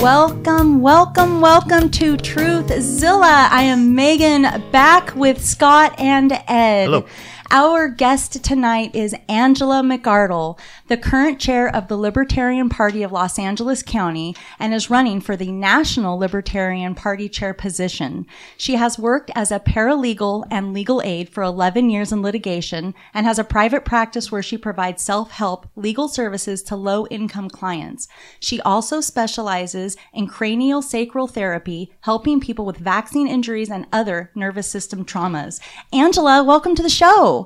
[0.00, 3.50] Welcome, welcome, welcome to Truthzilla.
[3.50, 6.86] I am Megan back with Scott and Ed.
[6.86, 7.06] Hello.
[7.52, 10.56] Our guest tonight is Angela McArdle,
[10.86, 15.34] the current chair of the Libertarian Party of Los Angeles County and is running for
[15.34, 18.24] the National Libertarian Party chair position.
[18.56, 23.26] She has worked as a paralegal and legal aid for 11 years in litigation and
[23.26, 28.06] has a private practice where she provides self-help legal services to low-income clients.
[28.38, 34.68] She also specializes in cranial sacral therapy, helping people with vaccine injuries and other nervous
[34.70, 35.58] system traumas.
[35.92, 37.39] Angela, welcome to the show.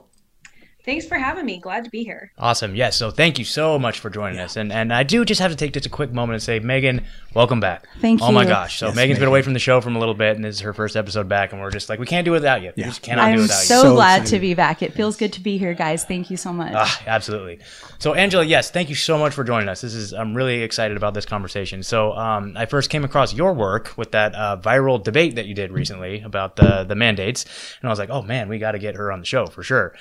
[0.84, 1.58] Thanks for having me.
[1.58, 2.30] Glad to be here.
[2.38, 2.74] Awesome.
[2.74, 2.96] Yes.
[2.96, 4.56] So thank you so much for joining us.
[4.56, 7.06] And and I do just have to take just a quick moment and say, Megan,
[7.32, 7.86] welcome back.
[8.00, 8.26] Thank you.
[8.26, 8.78] Oh my gosh.
[8.80, 10.60] So Yes, Megan's been away from the show from a little bit, and this is
[10.60, 12.72] her first episode back, and we're just like, we can't do it without you.
[12.76, 12.88] We Yeah.
[12.88, 13.82] just cannot I'm it without so, you.
[13.82, 14.82] So glad to be back.
[14.82, 16.04] It feels good to be here, guys.
[16.04, 16.72] Thank you so much.
[16.76, 17.60] Ah, absolutely.
[17.98, 19.80] So, Angela, yes, thank you so much for joining us.
[19.80, 21.82] This is I'm really excited about this conversation.
[21.82, 25.54] So, um, I first came across your work with that uh, viral debate that you
[25.54, 27.46] did recently about the the mandates,
[27.80, 29.62] and I was like, oh man, we got to get her on the show for
[29.62, 29.94] sure.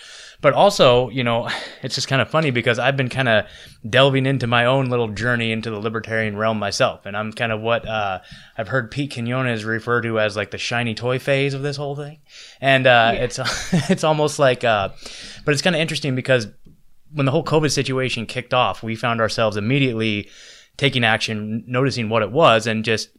[0.44, 1.50] But also, you know,
[1.82, 3.46] it's just kind of funny because I've been kind of
[3.90, 7.62] delving into my own little journey into the libertarian realm myself, and I'm kind of
[7.62, 8.20] what uh,
[8.56, 11.96] I've heard Pete Quinones refer to as like the shiny toy phase of this whole
[11.96, 12.20] thing,
[12.62, 13.40] and uh, it's
[13.90, 14.90] it's almost like, uh,
[15.46, 16.48] but it's kind of interesting because
[17.12, 20.30] when the whole COVID situation kicked off, we found ourselves immediately
[20.76, 23.10] taking action, noticing what it was, and just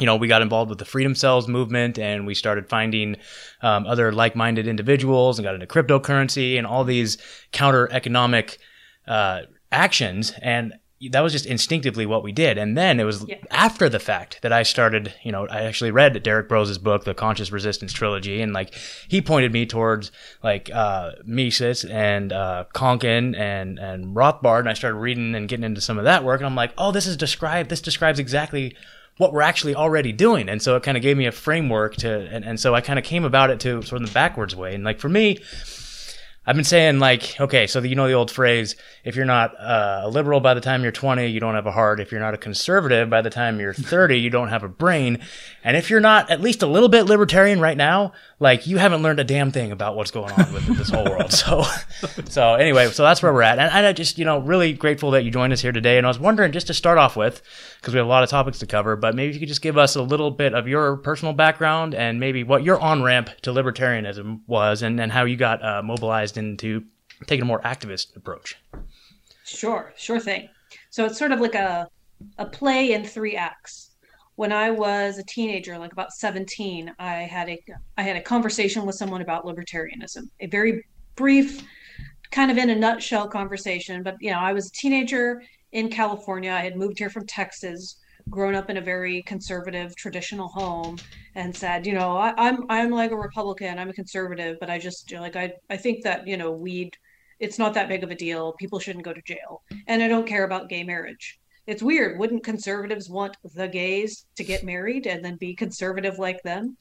[0.00, 3.16] you know, we got involved with the Freedom Cells movement, and we started finding
[3.60, 7.18] um, other like-minded individuals, and got into cryptocurrency and all these
[7.52, 8.58] counter-economic
[9.06, 10.74] uh, actions, and
[11.10, 12.56] that was just instinctively what we did.
[12.56, 13.34] And then it was Yeah.
[13.50, 17.12] after the fact that I started, you know, I actually read Derrick Broze's book, The
[17.12, 18.72] Conscious Resistance Trilogy, and like
[19.08, 20.12] he pointed me towards
[20.44, 25.64] like uh, Mises and uh, Konkin and and Rothbard, and I started reading and getting
[25.64, 27.68] into some of that work, and I'm like, oh, this is described.
[27.68, 28.76] This describes exactly
[29.18, 32.10] what we're actually already doing, and so it kind of gave me a framework to,
[32.10, 34.74] and, and so I kind of came about it to sort of the backwards way,
[34.74, 35.38] and like for me.
[36.44, 38.74] I've been saying like, okay, so the, you know the old phrase,
[39.04, 41.70] if you're not uh, a liberal by the time you're 20, you don't have a
[41.70, 42.00] heart.
[42.00, 45.20] If you're not a conservative by the time you're 30, you don't have a brain.
[45.62, 48.10] And if you're not at least a little bit libertarian right now,
[48.42, 51.32] like you haven't learned a damn thing about what's going on with this whole world.
[51.32, 51.62] So,
[52.28, 53.60] so anyway, so that's where we're at.
[53.60, 55.96] And, and I just, you know, really grateful that you joined us here today.
[55.96, 57.40] And I was wondering just to start off with,
[57.80, 59.62] because we have a lot of topics to cover, but maybe if you could just
[59.62, 63.30] give us a little bit of your personal background and maybe what your on ramp
[63.42, 66.82] to libertarianism was and, and how you got uh, mobilized into
[67.28, 68.56] taking a more activist approach.
[69.44, 70.48] Sure, sure thing.
[70.90, 71.88] So it's sort of like a
[72.38, 73.91] a play in three acts.
[74.42, 77.62] When I was a teenager, like about 17, I had a
[77.96, 80.24] I had a conversation with someone about libertarianism.
[80.40, 81.62] A very brief,
[82.32, 84.02] kind of in a nutshell conversation.
[84.02, 86.50] But you know, I was a teenager in California.
[86.50, 90.98] I had moved here from Texas, grown up in a very conservative, traditional home,
[91.36, 93.78] and said, you know, I, I'm I'm like a Republican.
[93.78, 96.96] I'm a conservative, but I just like I I think that you know weed
[97.38, 98.54] it's not that big of a deal.
[98.54, 99.62] People shouldn't go to jail.
[99.86, 101.40] And I don't care about gay marriage.
[101.66, 102.18] It's weird.
[102.18, 106.76] Wouldn't conservatives want the gays to get married and then be conservative like them?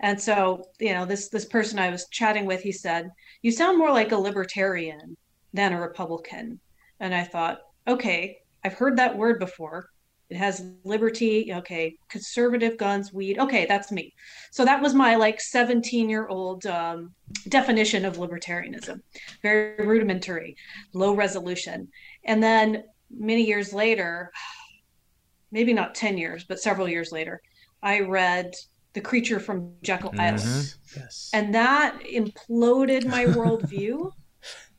[0.00, 3.10] And so, you know, this this person I was chatting with, he said,
[3.42, 5.16] "You sound more like a libertarian
[5.52, 6.60] than a Republican."
[7.00, 9.90] And I thought, "Okay, I've heard that word before.
[10.28, 13.40] It has liberty, okay, conservative guns, weed.
[13.40, 14.14] Okay, that's me."
[14.52, 17.12] So that was my like 17-year-old um,
[17.48, 19.00] definition of libertarianism
[19.42, 20.56] very rudimentary,
[20.92, 21.88] low resolution.
[22.24, 24.30] And then many years later,
[25.50, 27.40] maybe not 10 years, but several years later,
[27.82, 28.52] I read
[28.92, 30.40] The Creature from Jekyll Island.
[30.40, 30.78] Mhm.
[30.96, 31.30] Yes.
[31.32, 34.12] And that imploded my worldview.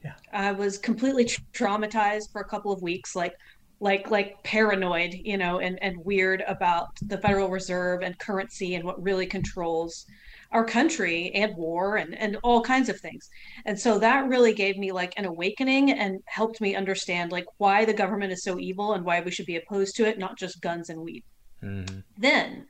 [0.04, 0.14] Yeah.
[0.34, 3.34] I was completely traumatized for a couple of weeks, like
[3.80, 8.84] like like paranoid, you know, and, and weird about the Federal Reserve and currency and
[8.84, 10.06] what really controls
[10.52, 13.30] our country and war and, and all kinds of things.
[13.66, 17.86] And so that really gave me like an awakening and helped me understand like why
[17.86, 20.62] the government is so evil and why we should be opposed to it, not just
[20.62, 21.24] guns and weed.
[21.64, 22.04] Mhm.
[22.18, 22.68] Then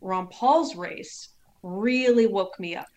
[0.00, 1.30] Ron Paul's race
[1.62, 2.88] really woke me up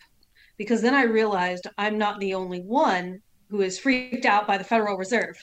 [0.58, 4.64] because then I realized I'm not the only one who is freaked out by the
[4.64, 5.38] Federal Reserve.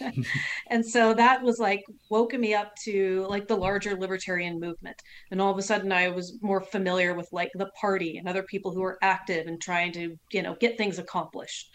[0.70, 5.00] and so that was like woken me up to like the larger libertarian movement.
[5.30, 8.42] And all of a sudden I was more familiar with like the party and other
[8.42, 11.70] people who are active and trying to, you know, get things accomplished.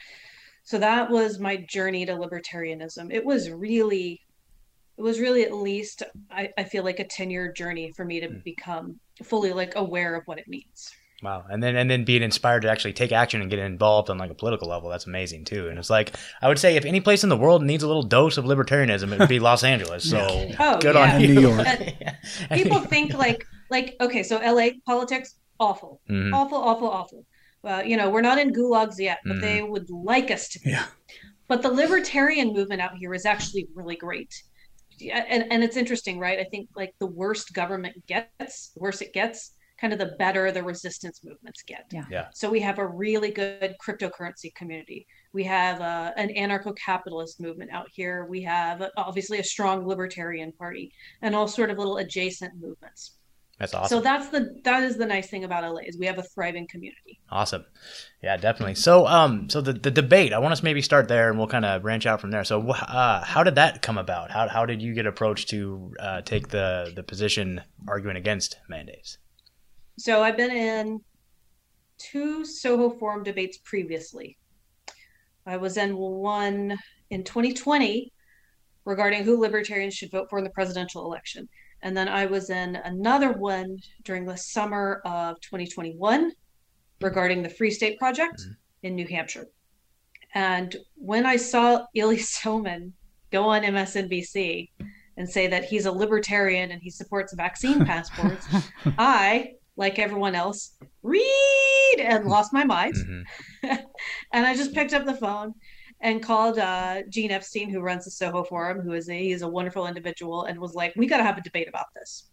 [0.63, 3.11] So that was my journey to libertarianism.
[3.11, 4.21] It was really
[4.97, 8.19] it was really at least I, I feel like a 10 year journey for me
[8.19, 8.37] to hmm.
[8.43, 10.91] become fully like aware of what it means.
[11.23, 14.17] Wow, and then and then being inspired to actually take action and get involved on
[14.17, 15.67] like a political level, that's amazing too.
[15.69, 18.03] And it's like I would say, if any place in the world needs a little
[18.03, 20.09] dose of libertarianism, it would be Los Angeles.
[20.09, 20.19] So
[20.59, 21.15] Oh, good yeah.
[21.15, 21.27] on you.
[21.35, 21.67] New York.
[22.49, 26.33] And people think like like okay, so LA politics awful, Mhm.
[26.33, 27.25] awful, awful, awful.
[27.61, 29.41] Well, you know, we're not in gulags yet, but Mhm.
[29.41, 30.71] they would like us to be.
[30.71, 30.85] Yeah.
[31.47, 34.33] But the libertarian movement out here is actually really great.
[35.11, 36.39] And, and it's interesting, right?
[36.39, 40.51] I think like the worst government gets, the worse it gets, kind of the better
[40.51, 41.87] the resistance movements get.
[41.91, 42.05] Yeah.
[42.09, 42.27] Yeah.
[42.33, 45.07] So we have a really good cryptocurrency community.
[45.33, 48.25] We have uh, an anarcho-capitalist movement out here.
[48.25, 50.93] We have uh, obviously a strong libertarian party
[51.23, 53.13] and all sort of little adjacent movements.
[53.57, 53.97] That's awesome.
[53.99, 56.67] So that's the that is the nice thing about LA is we have a thriving
[56.67, 57.19] community.
[57.29, 57.63] Awesome.
[58.23, 58.73] Yeah, definitely.
[58.73, 61.47] So, um, so the, the debate, I want us to maybe start there and we'll
[61.47, 62.43] kind of branch out from there.
[62.43, 64.31] So, uh, how did that come about?
[64.31, 69.19] How, how did you get approached to uh, take the, the position arguing against mandates?
[70.01, 70.99] So I've been in
[71.99, 74.35] two Soho Forum debates previously.
[75.45, 76.75] I was in one
[77.11, 78.11] in 2020
[78.83, 81.47] regarding who libertarians should vote for in the presidential election.
[81.83, 86.31] And then I was in another one during the summer of 2021
[86.99, 88.53] regarding the Free State Project mm-hmm.
[88.87, 89.49] in New Hampshire.
[90.33, 92.93] And when I saw Eli Soman
[93.31, 94.67] go on MSNBC
[95.17, 98.47] and say that he's a libertarian and he supports vaccine passports,
[98.97, 102.95] I, like everyone else, read and lost my mind.
[102.95, 103.23] Mhm.
[104.31, 105.55] and I just picked up the phone
[105.99, 109.49] and called uh, Gene Epstein, who runs the Soho Forum, who is a he's a
[109.49, 112.29] wonderful individual, and was like, "We got to have a debate about this."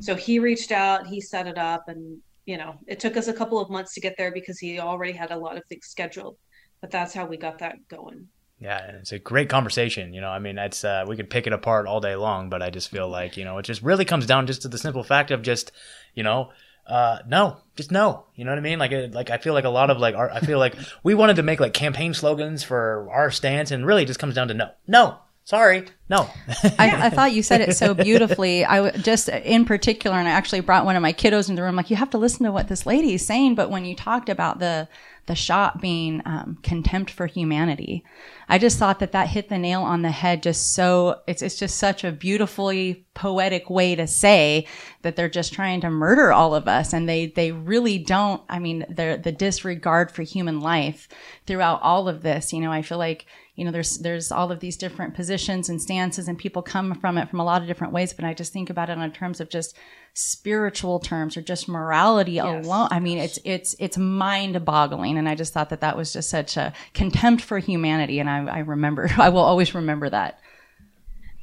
[0.00, 3.32] So he reached out, he set it up, and you know, it took us a
[3.32, 6.36] couple of months to get there because he already had a lot of things scheduled.
[6.82, 8.28] But that's how we got that going.
[8.60, 10.14] Yeah, it's a great conversation.
[10.14, 12.62] You know, I mean, it's uh, we could pick it apart all day long, but
[12.62, 15.02] I just feel like you know, it just really comes down just to the simple
[15.02, 15.72] fact of just,
[16.14, 16.50] you know,
[16.86, 18.24] uh, no, just no.
[18.34, 18.78] You know what I mean?
[18.78, 21.14] Like, it, like I feel like a lot of like, our, I feel like we
[21.14, 24.54] wanted to make like campaign slogans for our stance, and really just comes down to
[24.54, 26.28] no, no, sorry, no.
[26.78, 28.64] I, I thought you said it so beautifully.
[28.64, 31.62] I w- just in particular, and I actually brought one of my kiddos in the
[31.62, 31.76] room.
[31.76, 33.54] Like, you have to listen to what this lady is saying.
[33.54, 34.88] But when you talked about the
[35.26, 38.04] the shot being um, contempt for humanity,
[38.48, 40.42] I just thought that that hit the nail on the head.
[40.42, 44.66] Just so it's it's just such a beautifully poetic way to say
[45.02, 48.42] that they're just trying to murder all of us, and they they really don't.
[48.48, 51.08] I mean, the the disregard for human life
[51.46, 52.52] throughout all of this.
[52.52, 55.80] You know, I feel like you know there's there's all of these different positions and
[55.80, 58.52] stances and people come from it from a lot of different ways but i just
[58.52, 59.76] think about it on terms of just
[60.12, 62.66] spiritual terms or just morality Yes.
[62.66, 66.12] alone i mean it's it's it's mind boggling and i just thought that that was
[66.12, 70.40] just such a contempt for humanity and i, I remember i will always remember that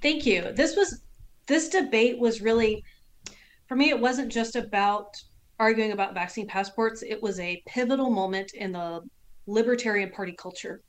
[0.01, 0.51] Thank you.
[0.53, 1.01] This was
[1.47, 2.83] this debate was really
[3.67, 5.15] for me it wasn't just about
[5.59, 7.03] arguing about vaccine passports.
[7.03, 9.01] It was a pivotal moment in the
[9.45, 10.81] libertarian party culture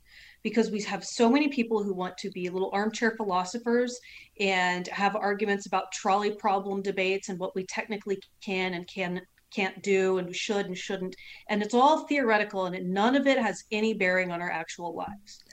[0.43, 3.99] because we have so many people who want to be little armchair philosophers
[4.39, 9.21] and have arguments about trolley problem debates and what we technically can and can
[9.53, 11.15] can't do and we should and shouldn't
[11.49, 15.43] and it's all theoretical and none of it has any bearing on our actual lives.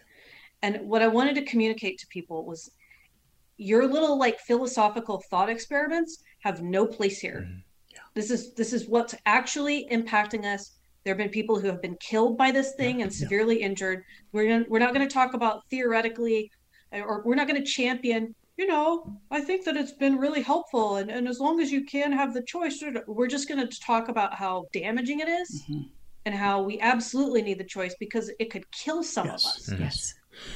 [0.63, 2.71] And what I wanted to communicate to people was
[3.57, 7.47] your little like philosophical thought experiments have no place here.
[7.47, 7.59] Mm-hmm.
[8.15, 10.73] This is this is what's actually impacting us.
[11.05, 14.05] There have been people who have been killed by this thing and severely injured.
[14.33, 16.51] We're gonna, we're not going to talk about theoretically,
[16.93, 18.35] uh, or we're not going to champion.
[18.59, 21.85] You know, I think that it's been really helpful, and, and as long as you
[21.87, 25.83] can have the choice, we're just going to talk about how damaging it is mm-hmm.
[26.27, 29.45] and how we absolutely need the choice because it could kill some Yes.
[29.69, 30.15] of us yes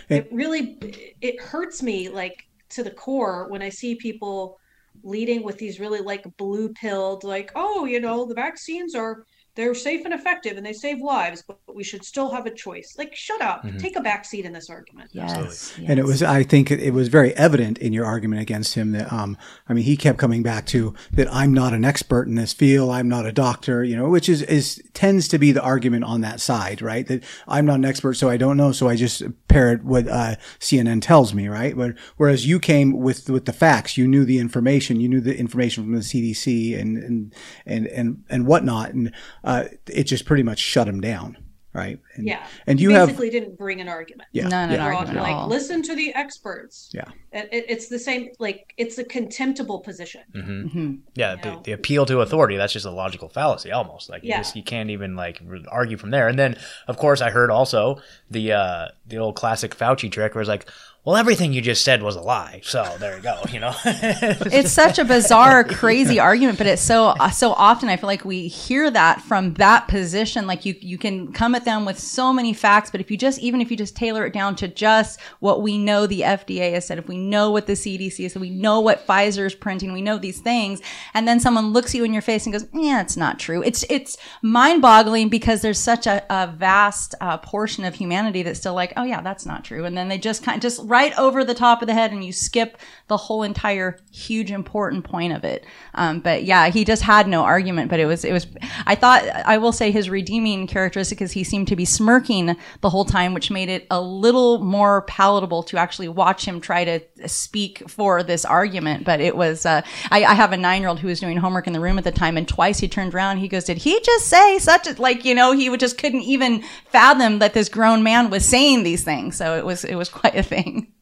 [0.08, 0.78] it really
[1.20, 4.58] it hurts me like to the core when i see people
[5.02, 9.24] leading with these really like blue pilled like oh you know the vaccines are
[9.54, 12.94] they're safe and effective and they save lives but we should still have a choice
[12.99, 16.42] like shut up take a back seat in this argument yes, And it was, I
[16.42, 19.37] think it was very evident in your argument against him that, um,
[19.68, 22.90] I mean, he kept coming back to that I'm not an expert in this field.
[22.90, 26.20] I'm not a doctor, you know, which is, is, tends to be the argument on
[26.23, 27.06] that side, right?
[27.06, 28.73] That I'm not an expert, so I don't know.
[28.73, 31.76] So I just parrot what, uh, CNN tells me, right?
[31.76, 35.37] But whereas you came with, with the facts, you knew the information, you knew the
[35.37, 37.34] information from the CDC and, and,
[37.66, 38.92] and, and, and whatnot.
[38.92, 39.12] And,
[39.44, 41.36] uh, it just pretty much shut him down.
[41.72, 41.98] Right.
[42.14, 44.46] And, yeah And you have, basically didn't bring an argument yeah.
[44.46, 44.76] None yeah.
[44.76, 47.08] an We're all argument like listen to the experts Yeah.
[47.32, 51.00] it, it- it's the same like it's a contemptible position Mhm.
[51.16, 54.08] Yeah, the, the appeal to authority, that's just a logical fallacy almost.
[54.08, 54.36] Like you Yeah.
[54.38, 56.28] just you can't even like argue from there.
[56.28, 60.42] And then of course I heard also the uh the old classic Fauci trick where
[60.42, 60.68] it's like,
[61.04, 62.62] well, everything you just said was a lie.
[62.64, 63.42] So there you go.
[63.52, 67.96] You know, it's such a bizarre, crazy argument, but it's so uh, so often I
[67.96, 70.46] feel like we hear that from that position.
[70.46, 73.38] Like you you can come at them with so many facts, but if you just
[73.40, 76.87] even if you just tailor it down to just what we know the FDA has
[76.87, 80.00] said, if we know what the CDC said, we know what Pfizer is printing, we
[80.00, 80.80] know these things,
[81.12, 83.84] and then someone looks you in your face and goes, "Yeah, it's not true." It's
[83.90, 88.73] it's mind boggling because there's such a, a vast uh, portion of humanity that's still
[88.73, 91.42] like, "Oh yeah, that's not true," and then they just kind of just right over
[91.42, 95.44] the top of the head and you skip the whole entire huge important point of
[95.44, 95.66] it.
[95.94, 98.46] Um, but yeah, he just had no argument, but it was, it was,
[98.87, 102.88] I thought, I will say his redeeming characteristic is he seemed to be smirking the
[102.88, 107.28] whole time, which made it a little more palatable to actually watch him try to
[107.28, 109.04] speak for this argument.
[109.04, 111.66] But it was, uh, I, I have a nine year old who was doing homework
[111.66, 114.00] in the room at the time and twice he turned around, he goes, did he
[114.00, 117.68] just say such a, like, you know, he would just couldn't even fathom that this
[117.68, 119.37] grown man was saying these things.
[119.37, 120.93] So it was, it was quite a thing.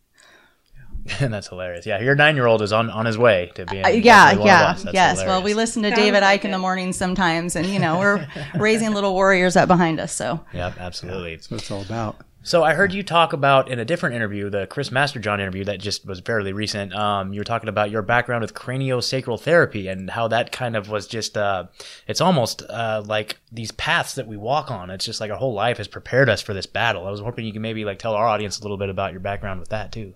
[1.21, 1.87] And that's hilarious.
[1.87, 3.85] Yeah, your nine year old is on, on his way to being.
[3.85, 4.82] Uh, yeah, yeah, yes.
[4.82, 5.25] Hilarious.
[5.26, 6.47] Well, we listen to Sounds David like Icke it.
[6.47, 10.12] in the morning sometimes, and you know we're raising little warriors up behind us.
[10.12, 10.40] So.
[10.52, 11.37] Yeah, absolutely.
[11.37, 12.16] That's what it's all about.
[12.44, 15.78] So I heard you talk about in a different interview, the Chris Masterjohn interview that
[15.78, 16.92] just was fairly recent.
[16.92, 20.88] Um, you were talking about your background with craniosacral therapy and how that kind of
[20.88, 21.66] was just, uh,
[22.09, 24.90] it's almost uh, like these paths that we walk on.
[24.90, 27.06] It's just like our whole life has prepared us for this battle.
[27.06, 29.21] I was hoping you could maybe like tell our audience a little bit about your
[29.21, 30.14] background with that too.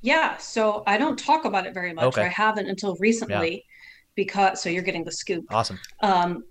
[0.00, 2.04] Yeah, so I don't talk about it very much.
[2.04, 2.22] Okay.
[2.22, 3.60] I haven't until recently yeah.
[4.14, 5.44] because so you're getting the scoop.
[5.50, 5.78] Awesome.
[6.00, 6.44] Um,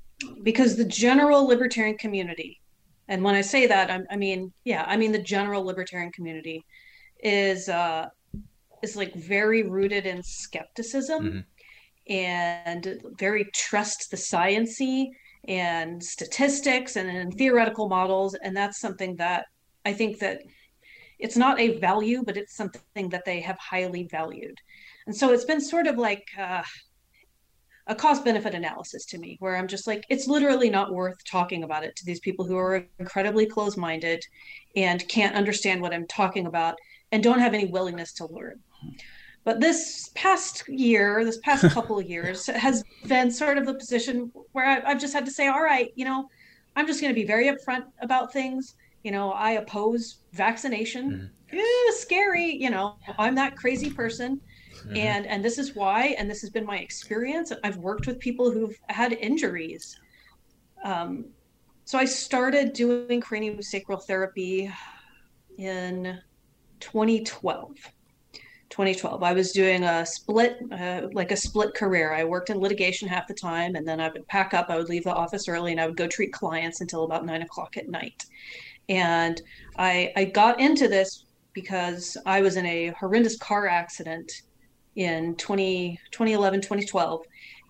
[0.44, 2.60] because the general libertarian community,
[3.08, 6.66] and when I say that, I, I mean, yeah, I mean the general libertarian community
[7.24, 8.08] is uh,
[8.84, 12.13] is like very rooted in skepticism mm-hmm.
[12.13, 15.08] and very trust the sciency
[15.48, 19.46] and statistics and, and theoretical models, and that's something that
[19.86, 20.42] I think that
[21.19, 24.57] it's not a value, but it's something that they have highly valued.
[25.05, 26.63] And so it's been sort of like uh,
[27.88, 31.63] a cost benefit analysis to me, where I'm just like, it's literally not worth talking
[31.63, 34.24] about it to these people who are incredibly close minded
[34.75, 36.75] and can't understand what I'm talking about
[37.12, 38.59] and don't have any willingness to learn.
[39.43, 44.31] But this past year, this past couple of years, has been sort of the position
[44.51, 46.27] where I've just had to say, all right, you know,
[46.75, 48.75] I'm just going to be very upfront about things
[49.08, 51.32] you know, I oppose vaccination.
[51.54, 51.94] Mm.
[51.94, 54.42] scary, you know, I'm that crazy person.
[54.80, 54.98] Mm-hmm.
[54.98, 57.54] And and this is why, and this has been my experience.
[57.64, 59.98] I've worked with people who've had injuries.
[60.84, 61.28] Um,
[61.86, 64.70] so I started doing craniosacral therapy
[65.58, 66.20] in
[66.82, 67.72] 2012.
[68.70, 73.08] 2012 i was doing a split uh, like a split career i worked in litigation
[73.08, 75.72] half the time and then i would pack up i would leave the office early
[75.72, 78.26] and i would go treat clients until about nine o'clock at night
[78.89, 79.41] and
[79.77, 84.32] I, I got into this because I was in a horrendous car accident
[84.96, 87.24] in 20, 2011, 2012.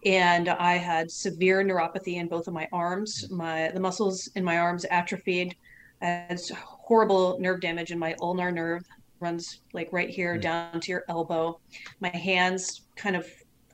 [0.06, 3.30] And I had severe neuropathy in both of my arms.
[3.32, 5.56] My the muscles in my arms atrophied.
[6.02, 8.84] As horrible nerve damage in my ulnar nerve
[9.20, 10.42] runs like right here mm.
[10.42, 11.60] down to your elbow.
[12.00, 13.28] My hands kind of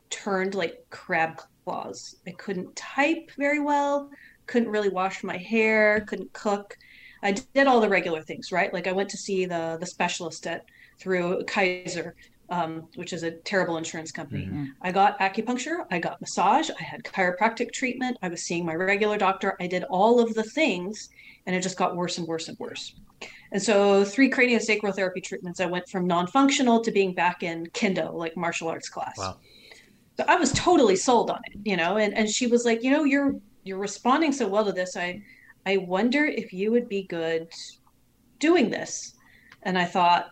[0.09, 2.15] turned like crab claws.
[2.27, 4.09] I couldn't type very well,
[4.47, 6.77] couldn't really wash my hair, couldn't cook.
[7.23, 8.73] I did all the regular things, right?
[8.73, 10.65] Like I went to see the the specialist at
[10.99, 12.15] through Kaiser,
[12.49, 14.45] um, which is a terrible insurance company.
[14.45, 14.65] Mm-hmm.
[14.81, 19.17] I got acupuncture, I got massage, I had chiropractic treatment, I was seeing my regular
[19.17, 19.55] doctor.
[19.59, 21.09] I did all of the things,
[21.45, 22.95] and it just got worse and worse and worse.
[23.51, 28.13] And so, three craniosacral therapy treatments, I went from non-functional to being back in kendo,
[28.13, 29.17] like martial arts class.
[29.17, 29.37] Wow.
[30.17, 31.97] So I was totally sold on it, you know.
[31.97, 34.95] And and she was like, you know, you're you're responding so well to this.
[34.95, 35.21] I
[35.65, 37.47] I wonder if you would be good
[38.39, 39.13] doing this.
[39.63, 40.31] And I thought,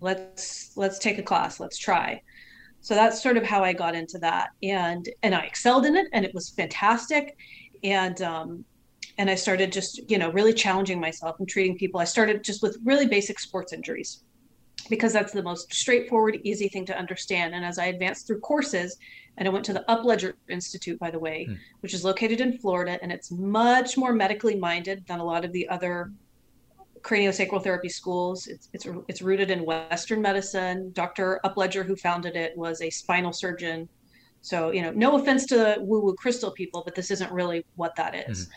[0.00, 2.20] let's let's take a class, let's try.
[2.80, 6.08] So that's sort of how I got into that, and and I excelled in it,
[6.12, 7.36] and it was fantastic.
[7.84, 8.64] And um,
[9.18, 12.00] and I started just you know really challenging myself and treating people.
[12.00, 14.24] I started just with really basic sports injuries
[14.88, 17.54] because that's the most straightforward, easy thing to understand.
[17.54, 18.96] And as I advanced through courses,
[19.36, 21.58] and I went to the Upledger Institute, by the way, mm.
[21.80, 25.52] which is located in Florida, and it's much more medically minded than a lot of
[25.52, 26.12] the other
[27.00, 28.46] craniosacral therapy schools.
[28.46, 30.92] It's it's it's rooted in Western medicine.
[30.92, 31.40] Dr.
[31.44, 33.88] Upledger, who founded it, was a spinal surgeon.
[34.42, 37.96] So you know, no offense to the woo-woo crystal people, but this isn't really what
[37.96, 38.48] that is.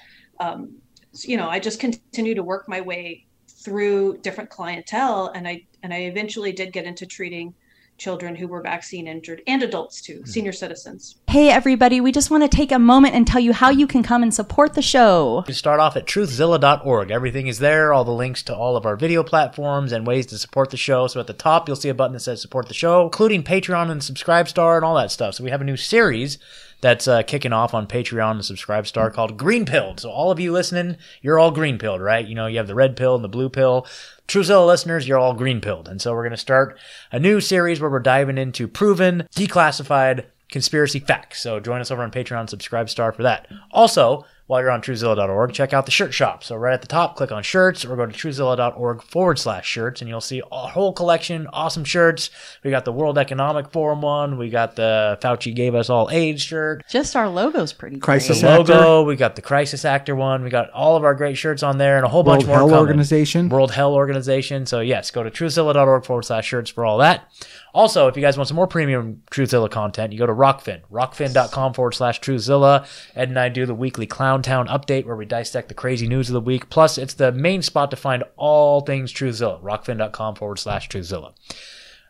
[0.42, 0.48] Mm-hmm.
[0.48, 0.76] Um,
[1.14, 3.26] so, you know, I just continue to work my way
[3.66, 7.54] through different clientele, and I and I eventually did get into treating
[7.98, 10.26] children who were vaccine injured and adults too, Hmm.
[10.26, 11.16] senior citizens.
[11.30, 14.04] Hey, everybody, we just want to take a moment and tell you how you can
[14.04, 15.46] come and support the show.
[15.48, 17.10] You start off at truthzilla.org.
[17.10, 20.38] Everything is there, all the links to all of our video platforms and ways to
[20.38, 21.08] support the show.
[21.08, 23.90] So at the top, you'll see a button that says support the show, including Patreon
[23.90, 25.36] and Subscribe Star and all that stuff.
[25.36, 26.38] So we have a new series
[26.86, 30.02] that's uh, kicking off on Patreon and Subscribe Star called Green Pilled.
[30.02, 32.24] So all of you listening, you're all green pilled, right?
[32.24, 33.88] You know, you have the red pill and the blue pill.
[34.28, 35.88] Truthzilla listeners, you're all green pilled.
[35.88, 36.78] And so we're going to start
[37.12, 41.42] a new series where we're diving into proven, declassified conspiracy facts.
[41.42, 43.48] So join us over on Patreon, subscribe star for that.
[43.72, 46.44] Also, while you're on truthzilla.org, check out the shirt shop.
[46.44, 50.02] So right at the top, click on shirts or go to truthzilla.org forward slash shirts
[50.02, 52.30] and you'll see a whole collection, awesome shirts.
[52.64, 54.38] We got the World Economic Forum one.
[54.38, 56.84] We got the Fauci gave us all AIDS shirt.
[56.90, 58.60] Just our logo's pretty Crisis The great.
[58.60, 58.74] Actor.
[58.76, 60.44] logo, we got the Crisis Actor one.
[60.44, 62.58] We got all of our great shirts on there and a whole World bunch more
[62.58, 62.80] Health coming.
[62.88, 63.50] Organization.
[63.50, 64.66] World Hell Organization.
[64.68, 67.32] So yes, go to truthzilla.org forward slash shirts for all that.
[67.76, 71.74] Also, if you guys want some more premium Truthzilla content, you go to Rokfin, rokfin.com
[71.74, 72.88] forward slash Truthzilla.
[73.14, 76.30] Ed and I do the weekly Clown Town update where we dissect the crazy news
[76.30, 76.70] of the week.
[76.70, 81.34] Plus, it's the main spot to find all things Truthzilla, rokfin.com forward slash Truthzilla.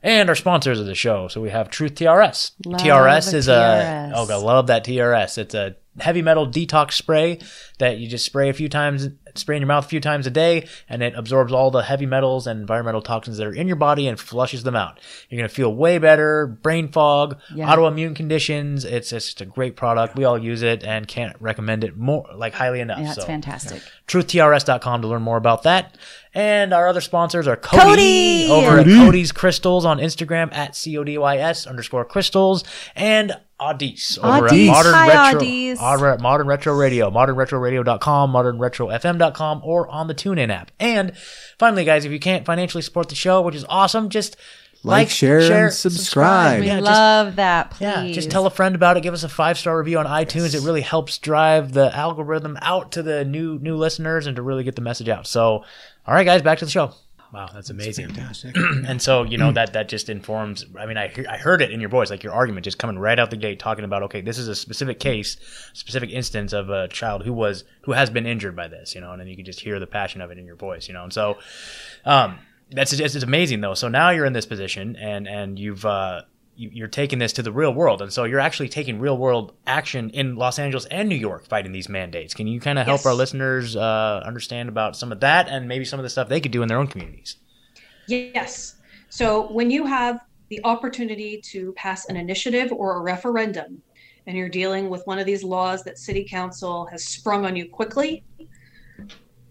[0.04, 1.28] And our sponsors of the show.
[1.30, 2.52] So we have Truth TRS.
[2.64, 4.12] Love TRS a is TRS.
[4.12, 5.40] a, oh, I love that TRS.
[5.40, 7.40] It's a heavy metal detox spray
[7.80, 10.32] that you just spray a few times, spray in your mouth a few times a
[10.32, 13.76] day, and it absorbs all the heavy metals and environmental toxins that are in your
[13.76, 15.00] body and flushes them out.
[15.30, 17.68] You're going to feel way better, brain fog, Yeah.
[17.74, 18.86] autoimmune conditions.
[18.86, 20.16] It's just a great product.
[20.16, 23.00] We all use it and can't recommend it more, like highly enough.
[23.00, 23.82] Yeah, it's so fantastic.
[24.08, 25.98] truthtrs.com to learn more about that.
[26.34, 28.50] And our other sponsors are Cody, Cody!
[28.52, 28.94] over Cody.
[29.00, 34.20] at Cody's Crystals on Instagram at C O D Y S underscore crystals and Audis
[34.22, 34.68] over Audis.
[34.68, 35.82] at Modern Hi, Retro Audis.
[35.82, 39.25] over at Modern Retro Radio, modernretroradio.com, modernretrofm.com,
[39.64, 40.72] or on the TuneIn app.
[40.80, 41.14] And
[41.60, 44.38] finally, guys, if you can't financially support the show, which is awesome, just
[44.84, 46.60] Like, share, and subscribe.
[46.60, 47.82] We Yeah, just- love that, please.
[47.82, 49.02] yeah, just tell a friend about it.
[49.02, 50.54] Give us a five star review on iTunes.
[50.54, 54.64] It really helps drive the algorithm out to the new new listeners and to really
[54.64, 55.26] get the message out.
[55.26, 55.64] So,
[56.08, 56.94] all right, guys, back to the show.
[57.36, 58.08] Wow, that's amazing.
[58.14, 58.56] Fantastic.
[58.88, 60.66] And so, you know that that just informs.
[60.80, 62.98] I mean, I hear, I heard it in your voice, like your argument, just coming
[62.98, 65.36] right out the gate, talking about okay, this is a specific case,
[65.74, 69.12] specific instance of a child who was who has been injured by this, you know,
[69.12, 71.04] and then you can just hear the passion of it in your voice, you know,
[71.04, 71.38] and so,
[72.06, 72.40] um,
[72.72, 73.74] that's just it's amazing though.
[73.74, 76.22] So now you're in this position, and and you've uh,
[76.58, 80.10] you're taking this to the real world, and so you're actually taking real world action
[80.12, 82.34] in Los Angeles and New York, fighting these mandates.
[82.34, 83.06] Can you kind of help Yes.
[83.06, 86.40] our listeners uh, understand about some of that, and maybe some of the stuff they
[86.40, 87.38] could do in their own communities?
[88.08, 88.76] Yes.
[89.10, 93.82] So when you have the opportunity to pass an initiative or a referendum,
[94.28, 97.68] and you're dealing with one of these laws that city council has sprung on you
[97.68, 98.24] quickly,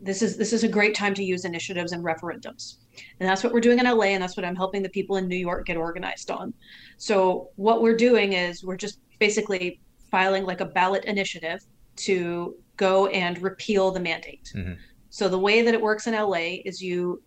[0.01, 2.77] this is this is a great time to use initiatives and referendums.
[3.21, 5.29] And that's what we're doing in LA, and that's what I'm helping the people in
[5.29, 6.55] New York get organized on.
[6.97, 9.81] So what we're doing is we're just basically
[10.11, 11.61] filing like a ballot initiative
[11.97, 14.53] to go and repeal the mandate.
[14.55, 14.77] Mhm.
[15.11, 17.23] So the way that it works in LA is you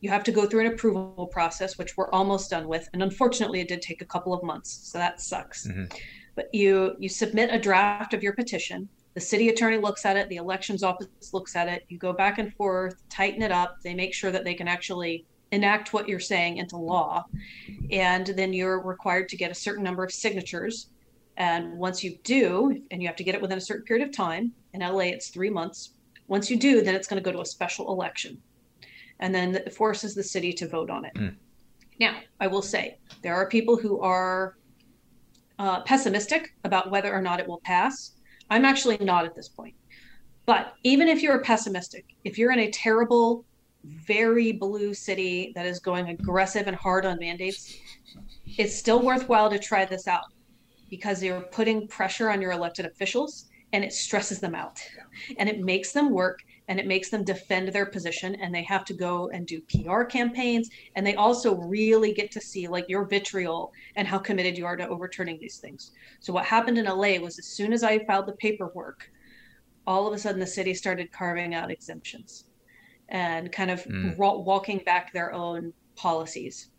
[0.00, 2.86] you have to go through an approval process, which we're almost done with.
[2.92, 5.66] And unfortunately, it did take a couple of months, so that sucks.
[5.66, 5.90] Mhm.
[6.34, 8.88] But you you submit a draft of your petition.
[9.16, 10.28] The city attorney looks at it.
[10.28, 11.86] The elections office looks at it.
[11.88, 13.78] You go back and forth, tighten it up.
[13.82, 17.24] They make sure that they can actually enact what you're saying into law,
[17.90, 20.90] and then you're required to get a certain number of signatures.
[21.38, 24.14] And once you do, and you have to get it within a certain period of
[24.14, 24.52] time.
[24.74, 25.94] In LA, it's three months.
[26.28, 28.40] Once you do, then it's going to go to a special election
[29.20, 31.14] and then it forces the city to vote on it.
[31.14, 31.36] Mm.
[31.98, 34.56] Now, I will say there are people who are
[35.58, 38.12] uh, pessimistic about whether or not it will pass.
[38.50, 39.74] I'm actually not at this point.
[40.44, 43.44] But even if you're pessimistic, if you're in a terrible,
[43.84, 47.76] very blue city that is going aggressive and hard on mandates,
[48.56, 50.24] it's still worthwhile to try this out
[50.88, 54.80] because you're putting pressure on your elected officials and it stresses them out
[55.38, 58.84] and it makes them work and it makes them defend their position and they have
[58.84, 63.06] to go and do PR campaigns and they also really get to see like your
[63.06, 65.92] vitriol and how committed you are to overturning these things.
[66.20, 69.10] So what happened in LA was as soon as I filed the paperwork,
[69.86, 72.46] all of a sudden the city started carving out exemptions
[73.08, 74.16] and kind of Mm.
[74.16, 76.70] wa- walking back their own policies.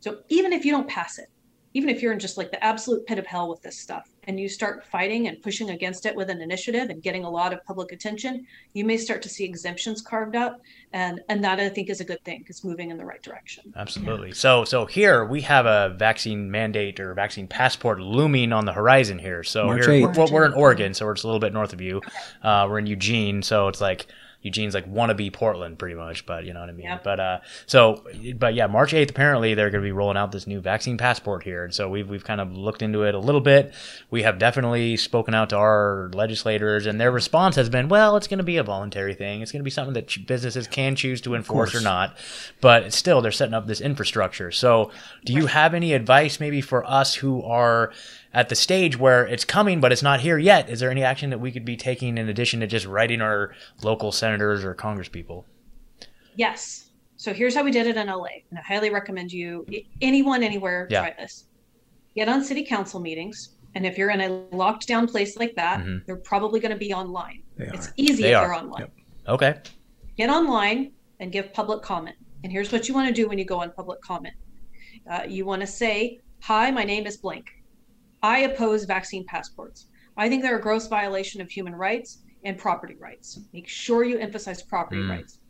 [0.00, 1.28] So even if you don't pass it,
[1.74, 4.38] even if you're in just like the absolute pit of hell with this stuff and
[4.38, 7.64] you start fighting and pushing against it with an initiative and getting a lot of
[7.64, 10.60] public attention, you may start to see exemptions carved out.
[10.92, 12.44] And, and that I think is a good thing.
[12.48, 13.74] It's moving in the right direction.
[13.76, 14.32] Absolutely.
[14.32, 19.18] So, so here we have a vaccine mandate or vaccine passport looming on the horizon
[19.18, 19.42] here.
[19.42, 21.80] So March here we're, we're in Oregon, so we're just a little bit north of
[21.80, 22.00] you.
[22.40, 24.06] Uh, we're in Eugene, so it's like
[24.44, 26.26] Eugene's like wannabe Portland, pretty much.
[26.26, 26.86] But you know what I mean.
[26.86, 27.02] Yep.
[27.02, 28.04] But uh, so
[28.36, 29.10] but yeah, March eighth.
[29.10, 32.08] Apparently, they're going to be rolling out this new vaccine passport here, and so we've
[32.08, 33.72] we've kind of looked into it a little bit.
[34.10, 38.26] We have definitely spoken out to our legislators, and their response has been, well, it's
[38.26, 39.40] going to be a voluntary thing.
[39.40, 42.16] It's going to be something that businesses can choose to enforce or not.
[42.60, 44.50] But still, they're setting up this infrastructure.
[44.50, 44.90] So,
[45.24, 47.92] do you have any advice, maybe for us who are
[48.34, 50.68] at the stage where it's coming, but it's not here yet?
[50.68, 53.54] Is there any action that we could be taking in addition to just writing our
[53.82, 55.44] local senators or congresspeople?
[56.34, 56.90] Yes.
[57.16, 59.64] So here's how we did it in LA, and I highly recommend you,
[60.02, 61.00] anyone, anywhere, Yeah.
[61.00, 61.44] try this.
[62.16, 65.80] Get on city council meetings, and if you're in a locked down place like that,
[65.80, 66.04] Mhm.
[66.04, 67.42] they're probably going to be online.
[67.56, 67.92] They It's are.
[67.96, 68.46] easy They if are.
[68.46, 68.80] you're online.
[68.80, 68.92] Yep.
[69.28, 69.54] Okay.
[70.18, 72.16] Get online and give public comment.
[72.42, 74.34] And here's what you want to do when you go on public comment.
[75.08, 77.46] Uh, you want to say, "Hi, my name is blank.
[78.24, 79.86] I oppose vaccine passports.
[80.16, 83.38] I think they're a gross violation of human rights and property rights.
[83.52, 85.10] Make sure you emphasize property Mm.
[85.10, 85.40] rights.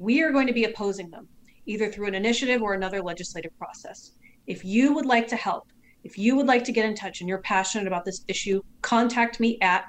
[0.00, 1.28] We are going to be opposing them,
[1.64, 4.10] either through an initiative or another legislative process.
[4.48, 5.68] If you would like to help,
[6.02, 9.38] if you would like to get in touch and you're passionate about this issue, contact
[9.38, 9.84] me at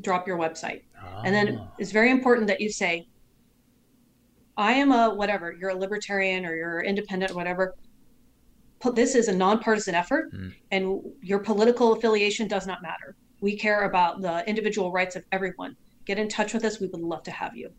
[0.00, 0.82] drop your website.
[1.24, 1.72] And then Ah.
[1.78, 3.08] it's very important that you say,
[4.56, 7.74] I am a whatever, you're a libertarian or you're independent or whatever.
[8.90, 10.52] This is a nonpartisan effort Mm.
[10.70, 13.14] and your political affiliation does not matter.
[13.40, 15.76] We care about the individual rights of everyone.
[16.04, 16.80] Get in touch with us.
[16.80, 17.70] We would love to have you.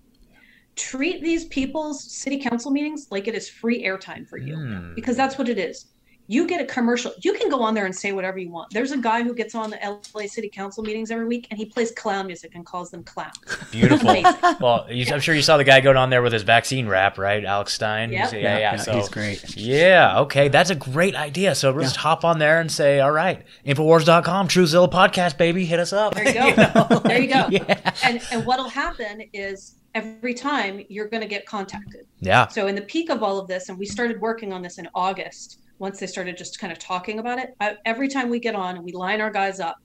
[0.76, 4.96] Treat these people's city council meetings like it is free airtime for you Hmm.
[4.96, 5.93] because that's what it is.
[6.28, 7.12] You get a commercial.
[7.22, 8.72] You can go on there and say whatever you want.
[8.72, 11.66] There's a guy who gets on the LA City Council meetings every week and he
[11.66, 13.34] plays clown music and calls them clowns.
[13.72, 14.24] Beautiful.
[14.62, 17.18] Well, you, I'm sure you saw the guy going on there with his vaccine rap,
[17.18, 17.44] right?
[17.44, 18.12] Alex Stein.
[18.12, 18.32] Yep.
[18.32, 18.58] Yeah, yeah.
[18.58, 19.58] yeah, so he's great.
[19.58, 20.48] Yeah, okay.
[20.48, 21.56] That's a great idea.
[21.56, 25.92] So just hop on there and say, all right, Infowars.com, Truthzilla podcast, baby, hit us
[25.92, 26.16] up.
[26.16, 26.50] There you go.
[26.90, 27.00] know?
[27.00, 27.48] there you go.
[27.54, 27.92] Yeah.
[28.04, 32.06] And and what'll happen is every time you're going to get contacted.
[32.20, 32.48] Yeah.
[32.48, 34.88] So in the peak of all of this, and we started working on this in
[34.96, 35.60] August.
[35.80, 38.76] Once they started just kind of talking about it, I, every time we get on
[38.76, 39.78] and we line our guys up,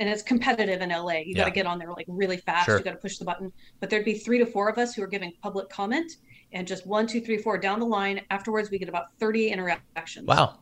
[0.00, 1.18] and it's competitive in LA.
[1.24, 2.66] You got to get on there like really fast.
[2.66, 2.78] Sure.
[2.78, 3.52] You got to push the button.
[3.78, 6.10] But there'd be three to four of us who are giving public comment,
[6.52, 8.20] and just one, two, three, four down the line.
[8.30, 10.26] Afterwards, we get about 30 interactions.
[10.26, 10.58] Wow.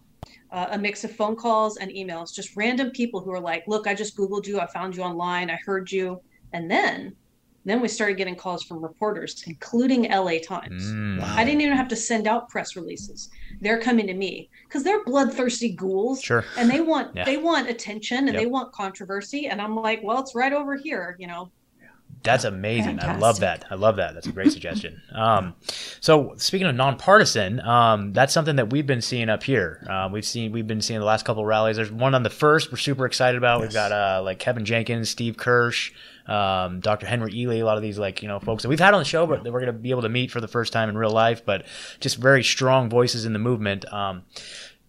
[0.51, 3.87] uh, a mix of phone calls and emails, just random people who are like, "Look,
[3.87, 6.21] I just googled you, I found you online, I heard you,"
[6.53, 7.17] and then,
[7.65, 10.85] then we started getting calls from reporters, including LA Times.
[10.93, 11.21] Mm.
[11.21, 11.35] Wow.
[11.37, 13.31] I didn't even have to send out press releases.
[13.61, 16.45] They're coming to me because they're bloodthirsty ghouls, Sure.
[16.59, 17.25] and they want Yeah.
[17.25, 18.37] they want attention and Yep.
[18.37, 21.51] they want controversy, and I'm like, well, it's right over here, you know.
[22.25, 23.01] That's amazing.
[23.01, 23.67] I love that.
[23.71, 24.15] I love that.
[24.15, 25.03] That's a great suggestion.
[25.13, 25.55] Um,
[26.01, 29.87] so speaking of nonpartisan, um, that's something that we've been seeing up here.
[29.91, 31.77] Um, we've seen we've been seeing the last couple of rallies.
[31.77, 33.61] There's one on the first we're super excited about.
[33.61, 35.93] We've got uh, like Kevin Jenkins, Steve Kirsch,
[36.27, 37.07] um, Dr.
[37.07, 39.05] Henry Ealy, a lot of these like you know folks that we've had on the
[39.05, 40.97] show, but that we're going to be able to meet for the first time in
[40.97, 41.45] real life.
[41.45, 41.67] But
[42.01, 43.85] just very strong voices in the movement.
[43.93, 44.23] Um,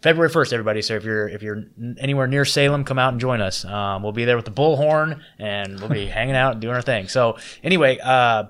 [0.05, 0.83] February first, everybody.
[0.83, 1.63] So if you're if you're
[1.97, 3.65] anywhere near Salem, come out and join us.
[3.65, 6.83] Um, we'll be there with the bullhorn, and we'll be hanging out and doing our
[6.83, 7.07] thing.
[7.07, 8.43] So anyway, uh,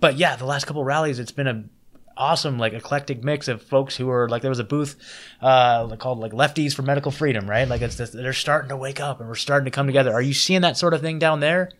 [0.00, 1.64] but yeah, the last couple rallies, it's been a
[2.16, 4.96] awesome like eclectic mix of folks who are like there was a booth
[5.40, 8.98] uh called like lefties for medical freedom right like it's just, they're starting to wake
[8.98, 11.38] up and we're starting to come together are you seeing that sort of thing down
[11.38, 11.70] there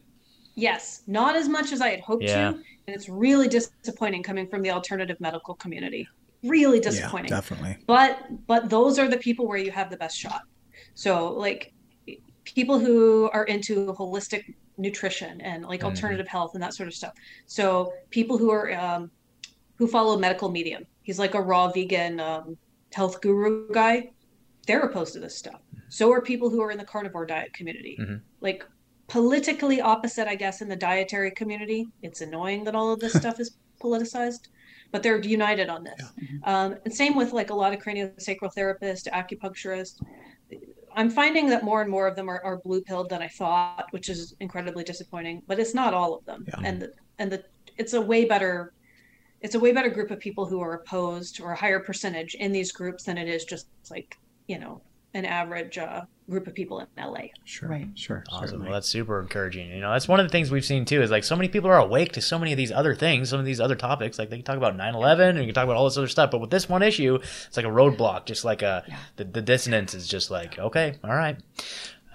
[0.59, 2.51] Yes, not as much as I had hoped Yeah.
[2.51, 6.09] to, and it's really disappointing coming from the alternative medical community.
[6.43, 7.31] Really Yeah, disappointing.
[7.31, 7.77] definitely.
[7.87, 10.41] but but those are the people where you have the best shot
[10.95, 11.73] so like
[12.45, 14.43] people who are into holistic
[14.77, 15.85] nutrition and like Mhm.
[15.87, 17.13] alternative health and that sort of stuff
[17.47, 19.11] so people who are um,
[19.79, 22.57] who follow medical medium he's like a raw vegan um,
[22.95, 24.09] health guru guy
[24.67, 27.97] they're opposed to this stuff so are people who are in the carnivore diet community
[28.01, 28.21] Mhm.
[28.41, 28.65] like
[29.09, 33.41] politically opposite i guess in the dietary community it's annoying that all of this stuff
[33.41, 34.47] is politicized
[34.93, 36.03] but they're united on this
[36.45, 40.01] um, and same with like a lot of craniosacral therapists, acupuncturists.
[40.95, 43.87] I'm finding that more and more of them are, are blue pilled than I thought,
[43.91, 45.43] which is incredibly disappointing.
[45.47, 46.61] But it's not all of them, Yeah.
[46.65, 47.45] and the, and the
[47.77, 48.73] it's a way better
[49.41, 52.51] it's a way better group of people who are opposed or a higher percentage in
[52.51, 54.17] these groups than it is just like
[54.49, 54.83] you know
[55.15, 57.29] an average uh, group of people in LA.
[57.45, 57.69] Sure.
[57.69, 57.89] Right.
[57.95, 58.23] Sure.
[58.29, 58.47] Awesome.
[58.49, 58.65] certainly.
[58.67, 59.71] Well, that's super encouraging.
[59.71, 61.01] You know, that's one of the things we've seen too.
[61.01, 63.41] Is like so many people are awake to so many of these other things, some
[63.41, 64.19] of these other topics.
[64.19, 66.31] Like they can talk about 9/11 and you can talk about all this other stuff,
[66.31, 67.15] but with this one issue,
[67.47, 68.27] it's like a roadblock.
[68.27, 68.85] Just like a
[69.17, 71.39] the, the dissonance is just like okay, all right,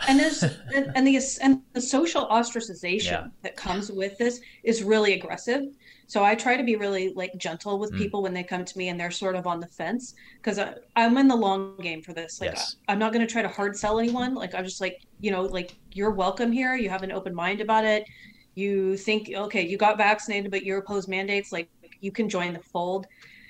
[0.08, 3.28] and there's and, and the and the social ostracization Yeah.
[3.42, 5.64] that comes with this is really aggressive
[6.08, 7.98] so i try to be really like gentle with Mm.
[7.98, 10.60] people when they come to me and they're sort of on the fence because
[10.96, 12.76] i'm in the long game for this like Yes.
[12.88, 15.32] I, i'm not going to try to hard sell anyone like i'm just like you
[15.32, 18.04] know like you're welcome here you have an open mind about it
[18.56, 21.70] You think, okay, you got vaccinated, but you oppose mandates, like
[22.02, 23.08] you can join the fold.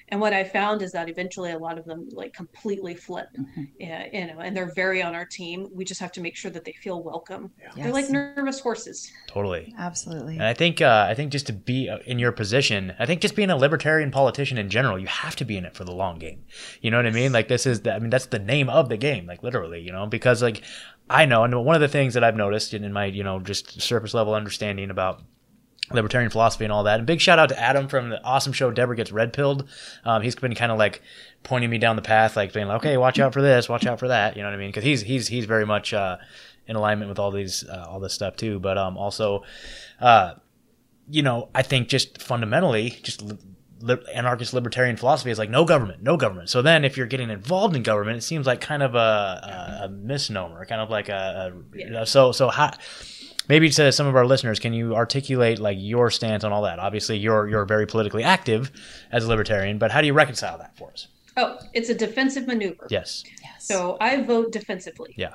[0.09, 3.63] And what I found is that eventually a lot of them like completely flip, Mm-hmm.
[3.79, 5.67] yeah, you know, and they're very on our team.
[5.73, 7.51] We just have to make sure that they feel welcome.
[7.75, 7.93] They're Yes.
[7.93, 9.11] like nervous horses.
[9.27, 9.73] Totally.
[9.77, 10.33] Absolutely.
[10.35, 13.21] And I think uh, I think just to be uh, in your position, I think
[13.21, 15.93] just being a libertarian politician in general, you have to be in it for the
[15.93, 16.43] long game.
[16.81, 17.31] You know what I mean?
[17.31, 19.91] Like this is the, I mean that's the name of the game, like literally, you
[19.91, 20.61] know, because like
[21.09, 23.39] I know, and one of the things that I've noticed in, in my you know
[23.39, 25.21] just surface level understanding about
[25.91, 26.99] libertarian philosophy and all that.
[26.99, 29.67] And big shout out to Adam from the awesome show Deborah Gets Red Pilled.
[30.05, 31.01] Um, he's been kind of like
[31.43, 33.99] pointing me down the path, like being like, okay, watch out for this, watch out
[33.99, 34.35] for that.
[34.35, 34.69] You know what I mean?
[34.69, 36.17] Because he's he's he's very much uh,
[36.67, 38.59] in alignment with all these uh, all this stuff too.
[38.59, 39.43] But um, also,
[39.99, 40.35] uh,
[41.09, 43.37] you know, I think just fundamentally, just li-
[43.81, 46.49] li- anarchist libertarian philosophy is like no government, no government.
[46.49, 49.85] So then, if you're getting involved in government, it seems like kind of a, a,
[49.85, 52.71] a misnomer, kind of like a, a know, so so how.
[53.49, 56.79] Maybe to some of our listeners, can you articulate like your stance on all that?
[56.79, 58.71] Obviously, you're you're very politically active
[59.11, 61.07] as a libertarian, but how do you reconcile that for us?
[61.35, 62.87] Oh, it's a defensive maneuver.
[62.89, 63.23] Yes.
[63.41, 63.65] yes.
[63.65, 65.13] So I vote defensively.
[65.17, 65.33] Yeah.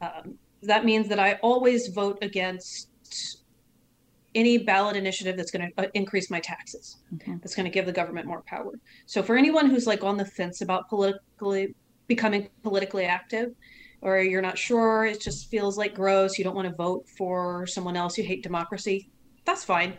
[0.00, 2.88] Um, that means that I always vote against
[4.34, 7.34] any ballot initiative that's going to uh, increase my taxes, Okay.
[7.42, 8.72] that's going to give the government more power.
[9.06, 11.74] So for anyone who's like on the fence about politically
[12.06, 13.52] becoming politically active,
[14.02, 17.66] or you're not sure, it just feels like gross, you don't want to vote for
[17.66, 19.08] someone else, you hate democracy,
[19.44, 19.96] that's fine.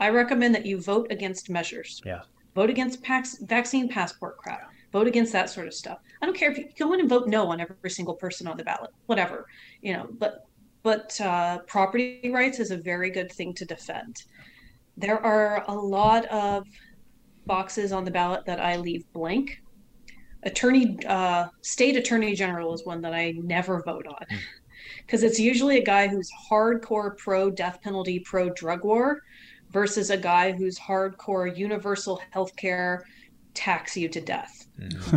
[0.00, 2.02] I recommend that you vote against measures.
[2.04, 2.22] Yeah.
[2.54, 4.70] Vote against pax- vaccine passport crap.
[4.92, 5.98] Vote against that sort of stuff.
[6.22, 8.56] I don't care if you go in and vote no on every single person on
[8.56, 9.46] the ballot, whatever,
[9.82, 10.08] you know.
[10.18, 10.46] But
[10.84, 14.24] but uh, property rights is a very good thing to defend.
[14.96, 16.66] There are a lot of
[17.46, 19.62] boxes on the ballot that I leave blank.
[20.44, 24.24] Attorney, uh, state attorney general is one that I never vote on
[24.98, 29.22] because it's usually a guy who's hardcore pro death penalty, pro drug war,
[29.70, 33.04] versus a guy who's hardcore universal health care,
[33.54, 34.66] tax you to death.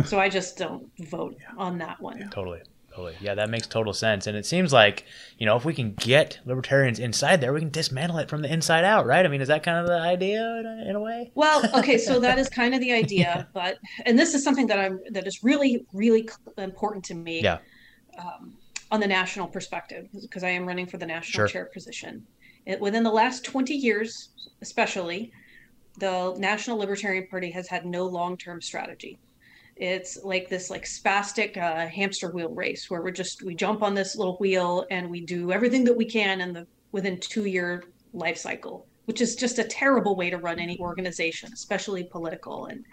[0.04, 2.28] so I just don't vote on that one.
[2.30, 2.60] Totally.
[2.98, 3.16] Totally.
[3.20, 4.26] Yeah, that makes total sense.
[4.26, 5.04] And it seems like,
[5.38, 8.52] you know, if we can get libertarians inside there, we can dismantle it from the
[8.52, 9.24] inside out, right?
[9.24, 11.30] I mean, is that kind of the idea in a, in a way?
[11.36, 14.80] Well, okay, so that is kind of the idea, but and this is something that
[14.80, 17.40] I'm that is really really important to me.
[17.40, 17.58] Yeah.
[18.18, 18.54] Um,
[18.90, 21.46] on the national perspective, because I am running for the national Sure.
[21.46, 22.26] chair position.
[22.66, 24.30] It, within the last 20 years,
[24.62, 25.30] especially,
[25.98, 29.18] the National Libertarian Party has had no long-term strategy.
[29.78, 33.94] It's like this like spastic uh, hamster wheel race where we're just we jump on
[33.94, 37.84] this little wheel and we do everything that we can in the within two year
[38.12, 42.66] life cycle, which is just a terrible way to run any organization, especially political.
[42.66, 42.84] And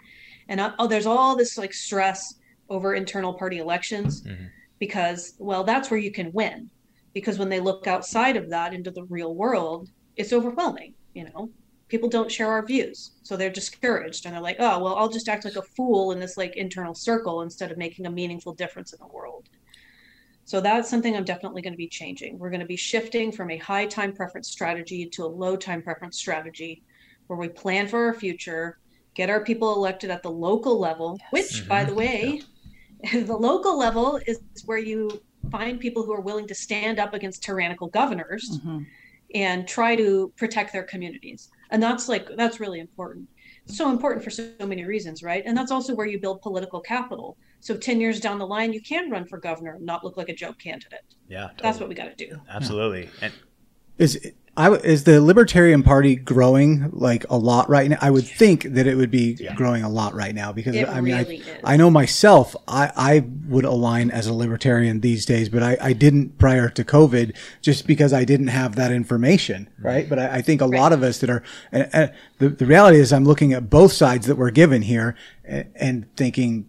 [0.48, 2.34] and uh, oh, there's all this like stress
[2.68, 4.48] over internal party elections Mhm.
[4.78, 6.70] because well, that's where you can win.
[7.14, 10.94] Because when they look outside of that into the real world, it's overwhelming.
[11.14, 11.50] You know,
[11.88, 15.28] people don't share our views, so they're discouraged and they're like, oh well, I'll just
[15.28, 18.92] act like a fool in this like internal circle instead of making a meaningful difference
[18.92, 19.48] in the world.
[20.44, 22.38] So that's something I'm definitely going to be changing.
[22.38, 25.82] We're going to be shifting from a high time preference strategy to a low time
[25.82, 26.82] preference strategy
[27.26, 28.78] where we plan for our future,
[29.14, 32.40] get our people elected at the local level, which, by the way,
[33.12, 35.20] the local level is where you
[35.50, 38.86] find people who are willing to stand up against tyrannical governors Mhm.
[39.34, 41.48] and try to protect their communities.
[41.70, 43.28] And that's like, that's really important.
[43.66, 45.42] So important for so many reasons, right?
[45.44, 47.36] And that's also where you build political capital.
[47.60, 50.28] So 10 years down the line, you can run for governor and not look like
[50.28, 51.04] a joke candidate.
[51.28, 51.48] Yeah.
[51.60, 52.40] That's what we got to do.
[52.48, 53.10] Absolutely.
[53.20, 53.32] And
[53.98, 57.98] Is I is the Libertarian Party growing like a lot right now?
[58.00, 59.54] I would think that it would be Yeah.
[59.54, 61.46] growing a lot right now because It I mean really is.
[61.62, 65.76] I I know myself I I would align as a libertarian these days, but I
[65.80, 69.86] I didn't prior to COVID just because I didn't have that information, mm-hmm.
[69.86, 70.08] right?
[70.08, 72.98] But I, I think a lot of us that are and, and the the reality
[72.98, 75.14] is I'm looking at both sides that we're given here
[75.44, 76.68] and, and thinking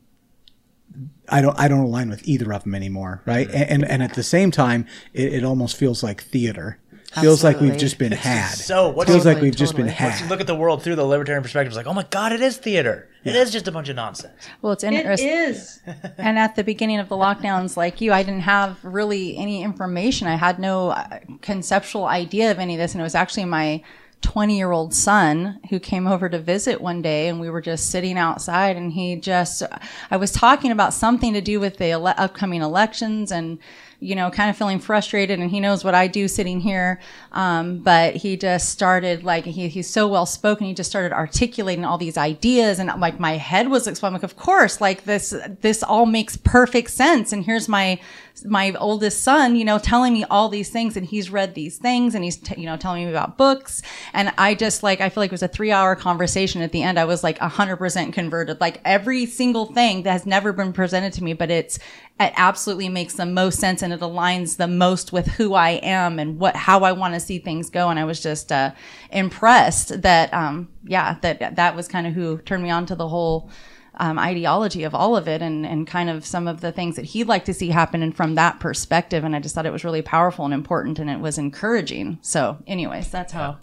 [1.29, 3.47] I don't I don't align with either of them anymore, right?
[3.47, 3.57] Mm-hmm.
[3.57, 6.79] And, and and at the same time, it, it almost feels like theater.
[7.21, 8.49] Feels like we've just been had.
[8.55, 10.03] so what feels do like we've just been Totally.
[10.09, 10.29] Once you had.
[10.29, 12.57] look at the world through the libertarian perspective, it's like, oh my God, it is
[12.57, 13.09] theater.
[13.23, 14.47] It is just a bunch of nonsense.
[14.61, 15.27] Well, it's interesting.
[15.27, 15.81] It is.
[16.17, 20.27] and at the beginning of the lockdowns like you i didn't have really any information
[20.27, 23.81] i had no uh, conceptual idea of any of this and it was actually my
[24.21, 27.89] 20 year old son who came over to visit one day and we were just
[27.91, 29.63] sitting outside and he just
[30.09, 33.59] i was talking about something to do with the ele- upcoming elections and
[33.99, 36.99] you know, kind of feeling frustrated and he knows what I do sitting here.
[37.31, 40.67] Um, but he just started like, he, he's so well spoken.
[40.67, 44.13] He just started articulating all these ideas and like my head was exploding.
[44.13, 47.33] Like, of course, like this, this all makes perfect sense.
[47.33, 47.99] And here's my,
[48.45, 52.15] my oldest son, you know, telling me all these things and he's read these things
[52.15, 53.81] and he's, t- you know, telling me about books.
[54.13, 56.61] And I just like, I feel like it was a three hour conversation.
[56.61, 58.61] At the end, I was like hundred percent converted.
[58.61, 61.77] Like every single thing that has never been presented to me, but it's,
[62.19, 66.19] it absolutely makes the most sense and it aligns the most with who I am
[66.19, 67.89] and what, how I want to see things go.
[67.89, 68.71] And I was just, uh,
[69.11, 73.07] impressed that, um, yeah, that, that was kind of who turned me on to the
[73.07, 73.49] whole,
[73.97, 77.05] um, ideology of all of it and, and kind of some of the things that
[77.05, 79.23] he'd like to see happen and from that perspective.
[79.23, 82.19] And I just thought it was really powerful and important and it was encouraging.
[82.21, 83.57] So anyways, that's how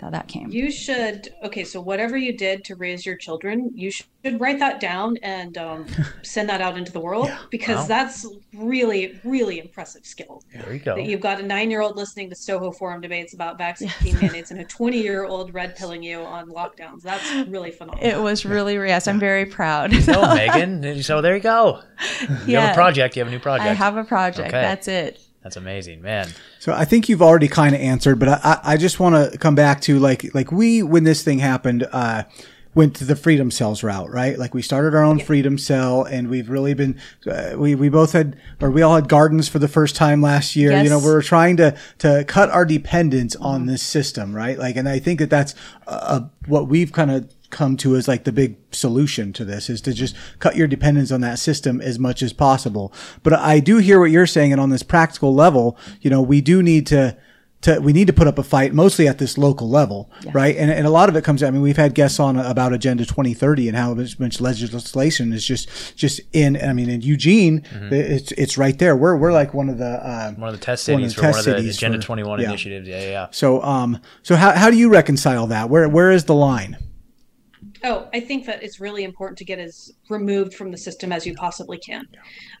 [0.00, 0.50] how that came.
[0.50, 1.64] You should okay.
[1.64, 5.86] So whatever you did to raise your children, you should write that down and um,
[6.22, 7.38] send that out into the world yeah.
[7.50, 7.86] because wow.
[7.86, 10.42] that's really, really impressive skill.
[10.52, 10.96] There you go.
[10.96, 14.12] That you've got a nine-year-old listening to Soho forum debates about vaccine yes.
[14.22, 17.02] mandates and a twenty-year-old red pilling you on lockdowns.
[17.02, 18.08] That's really phenomenal.
[18.08, 19.08] It was really yes.
[19.08, 19.92] I'm very proud.
[19.94, 21.82] so Megan, so there you go.
[22.20, 22.60] You yeah.
[22.60, 23.16] have a project.
[23.16, 23.68] You have a new project.
[23.68, 24.48] I have a project.
[24.48, 24.60] Okay.
[24.60, 25.20] That's it.
[25.42, 26.28] That's amazing, man.
[26.58, 29.54] So I think you've already kind of answered, but I, I just want to come
[29.54, 31.86] back to like like we when this thing happened.
[31.92, 32.24] uh
[32.74, 34.38] went to the freedom cells route, right?
[34.38, 35.24] Like we started our own yeah.
[35.24, 39.08] freedom cell and we've really been, uh, we, we both had, or we all had
[39.08, 40.70] gardens for the first time last year.
[40.70, 40.84] Yes.
[40.84, 43.46] You know, we are trying to, to cut our dependence mm-hmm.
[43.46, 44.56] on this system, right?
[44.56, 45.56] Like, and I think that that's,
[45.88, 49.80] uh, what we've kind of come to as like the big solution to this is
[49.82, 52.92] to just cut your dependence on that system as much as possible.
[53.22, 54.52] But I do hear what you're saying.
[54.52, 57.16] And on this practical level, you know, we do need to,
[57.62, 60.30] to, we need to put up a fight mostly at this local level, yeah.
[60.34, 60.56] right?
[60.56, 63.06] And, and a lot of it comes, I mean, we've had guests on about Agenda
[63.06, 67.92] 2030 and how much legislation is just, just in, I mean, in Eugene, mm-hmm.
[67.92, 68.94] it's, it's right there.
[68.94, 71.44] We're, we're like one of the, uh, one of the test cities for one of
[71.44, 72.48] the Agenda for, 21 yeah.
[72.48, 72.86] initiatives.
[72.86, 73.26] Yeah, yeah, yeah.
[73.30, 75.70] So, um, so how, how do you reconcile that?
[75.70, 76.76] Where, where is the line?
[77.84, 81.26] Oh, I think that it's really important to get as removed from the system as
[81.26, 82.06] you possibly can.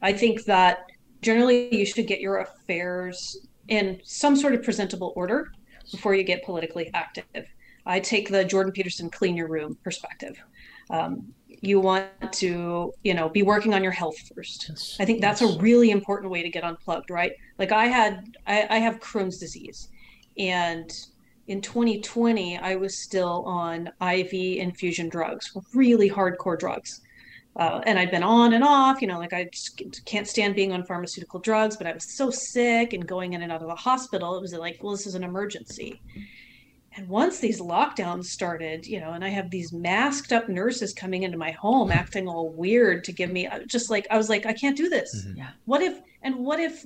[0.02, 0.86] I think that
[1.22, 3.36] generally you should get your affairs
[3.68, 5.50] in some sort of presentable order
[5.90, 7.46] before you get politically active.
[7.86, 10.36] I take the Jordan Peterson clean your room perspective.
[10.90, 14.66] Um, you want to, you know, be working on your health first.
[14.68, 15.54] Yes, I think that's yes.
[15.54, 17.32] a really important way to get unplugged, right?
[17.58, 19.88] Like I had, I, I have Crohn's disease,
[20.36, 20.90] and
[21.48, 27.00] in 2020, I was still on IV infusion drugs, really hardcore drugs.
[27.56, 30.72] Uh, and I'd been on and off, you know, like I just can't stand being
[30.72, 33.74] on pharmaceutical drugs, but I was so sick and going in and out of the
[33.74, 34.36] hospital.
[34.36, 36.00] It was like, well, this is an emergency.
[36.96, 41.22] And once these lockdowns started, you know, and I have these masked up nurses coming
[41.22, 44.52] into my home acting all weird to give me just like, I was like, I
[44.52, 45.24] can't do this.
[45.24, 45.38] Mm-hmm.
[45.38, 45.50] Yeah.
[45.64, 46.84] What if, and what if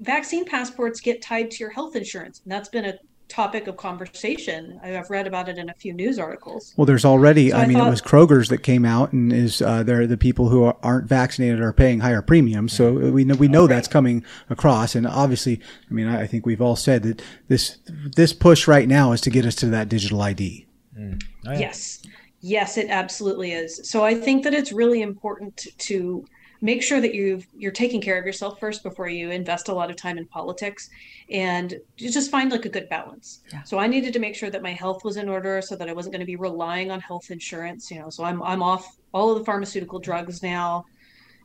[0.00, 2.40] vaccine passports get tied to your health insurance?
[2.44, 2.94] And that's been a
[3.30, 4.78] topic of conversation.
[4.82, 6.74] I've read about it in a few news articles.
[6.76, 7.50] Well, there's already.
[7.50, 10.06] So I, I, mean, thought, it was Kroger's that came out and is uh, they're
[10.06, 12.72] the people who aren't vaccinated are paying higher premiums.
[12.72, 16.60] So we know we know that's coming across, and obviously, I mean, I think we've
[16.60, 20.20] all said that this this push right now is to get us to that digital
[20.20, 20.66] ID.
[20.98, 21.22] Mm.
[21.46, 21.58] Oh, yeah.
[21.58, 22.02] Yes,
[22.40, 23.88] yes, it absolutely is.
[23.88, 26.24] So I think that it's really important to, to
[26.60, 29.90] make sure that you you're taking care of yourself first before you invest a lot
[29.90, 30.90] of time in politics
[31.30, 33.62] and you just find like a good balance yeah.
[33.62, 35.92] so i needed to make sure that my health was in order so that i
[35.92, 39.30] wasn't going to be relying on health insurance you know so i'm i'm off all
[39.30, 40.84] of the pharmaceutical drugs now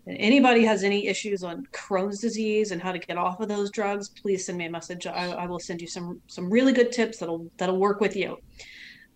[0.07, 3.71] and anybody has any issues on Crohn's disease and how to get off of those
[3.71, 5.07] drugs, please send me a message.
[5.07, 8.37] I, I will send you some some really good tips that'll that'll work with you.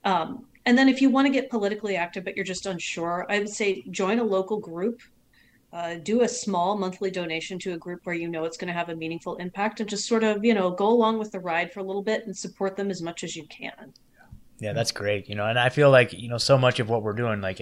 [0.04, 3.38] Um, and then if you want to get politically active but you're just unsure, I
[3.38, 5.02] would say join a local group
[5.72, 8.74] uh, do a small monthly donation to a group where you know it's going to
[8.74, 11.72] have a meaningful impact and just sort of you know go along with the ride
[11.72, 13.94] for a little bit and support them as much as you can
[14.60, 15.30] yeah, that's great.
[15.30, 17.62] You know, and I feel like you know so much of what we're doing, like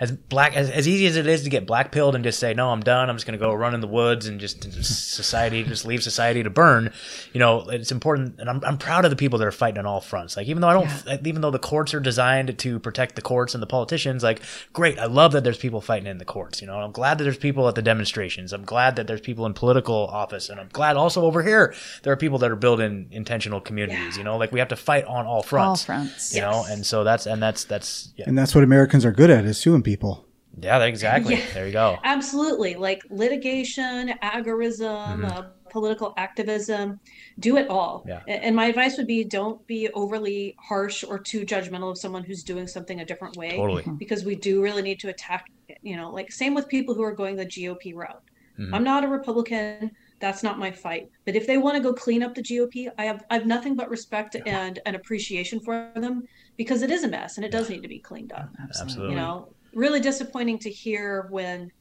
[0.00, 2.54] as black as, as easy as it is to get black pilled and just say
[2.54, 3.10] no, I'm done.
[3.10, 6.02] I'm just going to go run in the woods and just, just society, just leave
[6.02, 6.90] society to burn.
[7.34, 9.86] You know, it's important, and I'm I'm proud of the people that are fighting on
[9.86, 10.36] all fronts.
[10.36, 11.18] Like even though I don't, yeah.
[11.24, 14.40] even though the courts are designed to protect the courts and the politicians, like
[14.72, 16.62] great, I love that there's people fighting in the courts.
[16.62, 18.54] You know, I'm glad that there's people at the demonstrations.
[18.54, 22.12] I'm glad that there's people in political office, and I'm glad also over here there
[22.14, 24.14] are people that are building intentional communities.
[24.14, 24.18] Yeah.
[24.18, 25.82] You know, like we have to fight on all fronts.
[25.82, 26.50] All fronts you yes.
[26.50, 28.24] know and so that's and that's that's yeah.
[28.28, 30.26] and that's what americans are good at is suing people
[30.60, 35.24] yeah exactly yeah, there you go absolutely like litigation agorism mm-hmm.
[35.24, 37.00] uh, political activism
[37.38, 38.20] do it all yeah.
[38.28, 42.42] and my advice would be don't be overly harsh or too judgmental of someone who's
[42.44, 43.82] doing something a different way totally.
[43.96, 47.02] because we do really need to attack it you know like same with people who
[47.02, 48.22] are going the gop route
[48.58, 48.74] mm-hmm.
[48.74, 49.90] i'm not a republican
[50.22, 51.10] That's not my fight.
[51.26, 53.74] But if they want to go clean up the GOP, I have I have nothing
[53.74, 56.22] but respect and an appreciation for them
[56.56, 58.48] because it is a mess and it does need to be cleaned up.
[58.62, 59.10] Absolutely.
[59.10, 61.72] You know, really disappointing to hear when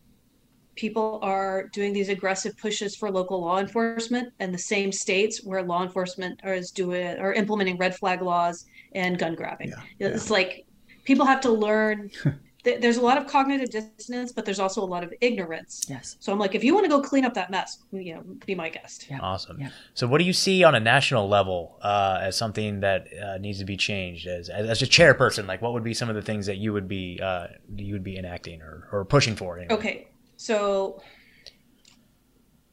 [0.76, 5.62] people are doing these aggressive pushes for local law enforcement and the same states where
[5.62, 8.66] law enforcement is doing or implementing red flag laws
[8.96, 9.72] and gun grabbing.
[10.00, 10.66] Yeah, It's like
[11.04, 12.10] people have to learn
[12.64, 15.86] th- there's a lot of cognitive dissonance, but there's also a lot of ignorance.
[15.88, 16.18] Yes.
[16.20, 18.56] So I'm like, if you want to go clean up that mess, you know, be
[18.56, 19.08] my guest.
[19.10, 19.20] Yeah.
[19.22, 19.60] Awesome.
[19.60, 19.70] Yeah.
[19.94, 23.60] So, what do you see on a national level uh, as something that uh, needs
[23.60, 24.28] to be changed?
[24.28, 26.74] As, as as a chairperson, like what would be some of the things that you
[26.74, 29.58] would be uh, you would be enacting or, or pushing for?
[29.58, 29.74] Anyway?
[29.74, 30.08] Okay,
[30.38, 31.02] so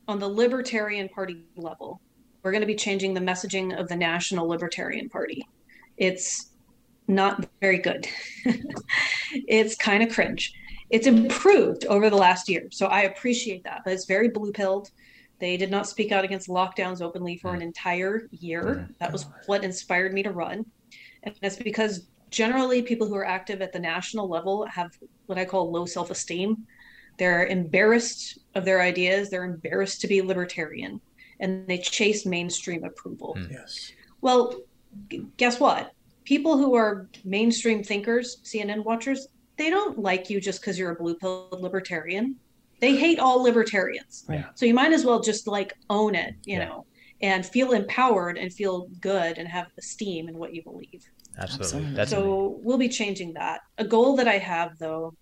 [0.07, 2.01] on the Libertarian Party level,
[2.43, 5.47] we're going to be changing the messaging of the National Libertarian Party.
[5.97, 6.53] It's
[7.09, 8.07] not very good.
[9.33, 10.53] it's kind of cringe.
[10.91, 14.91] It's improved over the last year, so I appreciate that, but it's very blue pilled.
[15.39, 17.65] They did not speak out against lockdowns openly for an mm.
[17.65, 18.89] entire year.
[18.89, 18.99] Mm.
[18.99, 20.67] That was what inspired me to run.
[21.23, 24.97] And that's because generally people who are active at the national level have
[25.27, 26.67] what I call low self esteem.
[27.19, 31.01] They're embarrassed of their ideas, they're embarrassed to be libertarian,
[31.41, 33.37] and they chase mainstream approval.
[33.39, 33.53] Mm.
[33.53, 33.93] Yes.
[34.21, 34.61] Well,
[35.09, 35.93] g- guess what?
[36.29, 40.95] People who are mainstream thinkers, CNN watchers, they don't like you just because you're a
[40.95, 42.37] blue pill libertarian.
[42.83, 44.27] They hate all libertarians.
[44.29, 44.45] Right.
[44.55, 46.67] So you might as well just like own it, you Yeah.
[46.67, 46.87] know,
[47.23, 51.01] and feel empowered and feel good and have esteem in what you believe.
[51.39, 51.65] Absolutely.
[51.65, 51.95] Absolutely.
[51.95, 53.61] That's so we'll be changing that.
[53.79, 55.15] A goal that I have though,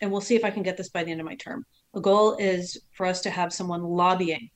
[0.00, 1.62] and we'll see if I can get this by the end of my term.
[1.94, 4.48] A goal is for us to have someone lobbying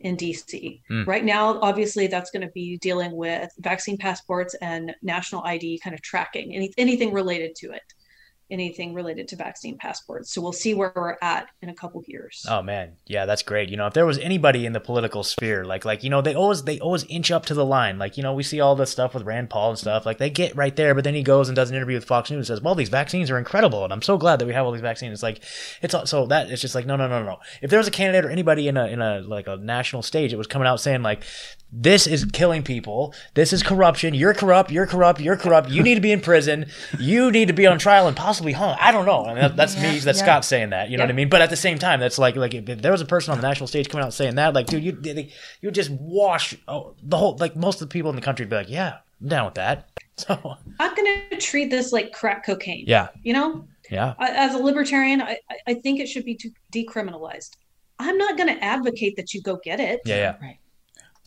[0.00, 0.80] in DC.
[0.88, 1.04] Hmm.
[1.04, 5.94] Right now, obviously, that's going to be dealing with vaccine passports and national ID kind
[5.94, 7.82] of tracking, any, anything related to it,
[8.50, 10.32] anything related to vaccine passports.
[10.32, 12.44] So we'll see where we're at in a couple years.
[12.48, 13.68] Oh man, yeah, that's great.
[13.68, 16.34] You know, if there was anybody in the political sphere, like like you know, they
[16.34, 17.98] always they always inch up to the line.
[17.98, 20.04] Like you know, we see all the stuff with Rand Paul and stuff.
[20.06, 22.30] Like they get right there, but then he goes and does an interview with Fox
[22.30, 24.66] News and says, "Well, these vaccines are incredible, and I'm so glad that we have
[24.66, 25.42] all these vaccines." It's like
[25.82, 27.38] it's all- so that it's just like no no no no.
[27.62, 30.32] If there was a candidate or anybody in a in a like a national stage,
[30.32, 31.24] it was coming out saying like.
[31.72, 33.14] This is killing people.
[33.34, 34.12] This is corruption.
[34.14, 34.70] You're corrupt.
[34.72, 35.20] You're corrupt.
[35.20, 35.70] You're corrupt.
[35.70, 36.66] You need to be in prison.
[36.98, 38.76] You need to be on trial and possibly hung.
[38.80, 39.24] I don't know.
[39.24, 39.98] I mean, that, that's me.
[40.00, 40.24] That's yeah.
[40.24, 40.90] Scott saying that.
[40.90, 41.28] You know what I mean?
[41.28, 43.46] But at the same time, that's like like if there was a person on the
[43.46, 47.16] national stage coming out saying that, like, dude, you they- you just wash oh, the
[47.16, 49.44] whole like most of the people in the country would be like, yeah, I'm down
[49.46, 49.88] with that.
[50.20, 52.84] So I'm going to treat this like crack cocaine.
[52.86, 56.52] yeah, You know, yeah, I- as a libertarian, I, I- think it should be de-
[56.84, 57.56] decriminalized.
[57.98, 60.00] I'm not going to advocate that you go get it.
[60.04, 60.58] yeah, yeah, Right.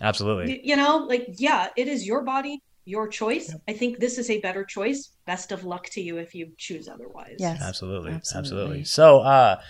[0.04, 0.62] Absolutely.
[0.64, 3.56] You know, like, yeah, it is your body, your choice.
[3.68, 5.12] I think this is a better choice.
[5.26, 7.38] Best of luck to you if you choose otherwise.
[7.40, 7.62] Yes.
[7.62, 8.40] Absolutely, absolutely.
[8.40, 8.84] Absolutely.
[8.84, 9.62] So, uh,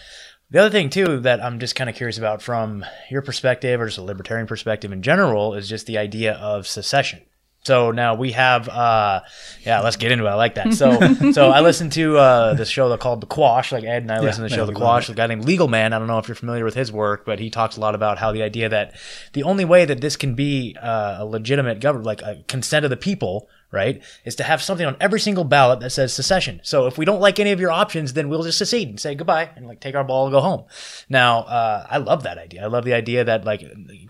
[0.50, 3.86] the other thing too that I'm just kind of curious about from your perspective, or
[3.86, 7.22] just a libertarian perspective in general, is just the idea of secession.
[7.66, 9.22] So now we have, uh,
[9.62, 10.30] yeah, let's get into it.
[10.30, 10.74] I like that.
[10.74, 13.72] So, so I listened to uh, this show called The Quash.
[13.72, 15.10] Like Ed and I listened to the show The Quash.
[15.10, 15.94] A guy named Legal Man.
[15.94, 18.18] I don't know if you're familiar with his work, but he talks a lot about
[18.18, 18.96] how the idea that
[19.32, 22.90] the only way that this can be uh, a legitimate government, like a consent of
[22.90, 26.62] the people, right, is to have something on every single ballot that says secession.
[26.64, 29.16] So if we don't like any of your options, then we'll just secede and say
[29.16, 30.66] goodbye and like take our ball and go home.
[31.10, 32.64] Now, uh, I love that idea.
[32.64, 33.62] I love the idea that like,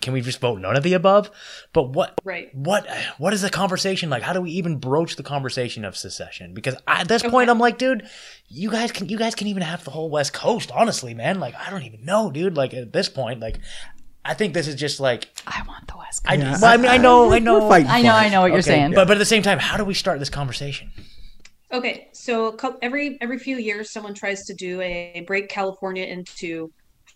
[0.01, 1.31] can we just vote none of the above?
[1.71, 2.53] But what, Right.
[2.53, 2.85] what,
[3.17, 4.21] what is the conversation like?
[4.21, 6.53] How do we even broach the conversation of secession?
[6.53, 8.07] Because at this point, I'm like, dude,
[8.49, 10.71] you guys can, you guys can even have the whole West Coast.
[10.71, 12.55] Honestly, man, like I don't even know, dude.
[12.57, 13.59] Like at this point, like.
[14.25, 16.61] I think this is just like I want the West I, Coast.
[16.61, 18.61] well, I mean I know I know We're I know, I know what you're Okay,
[18.61, 18.93] saying.
[18.93, 20.91] But but at the same time, how do we start this conversation?
[21.73, 26.71] Okay, so every every few years, someone tries to do a break California into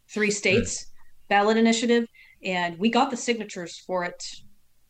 [0.10, 0.88] three states
[1.30, 2.08] ballot initiative,
[2.44, 4.24] and we got the signatures for it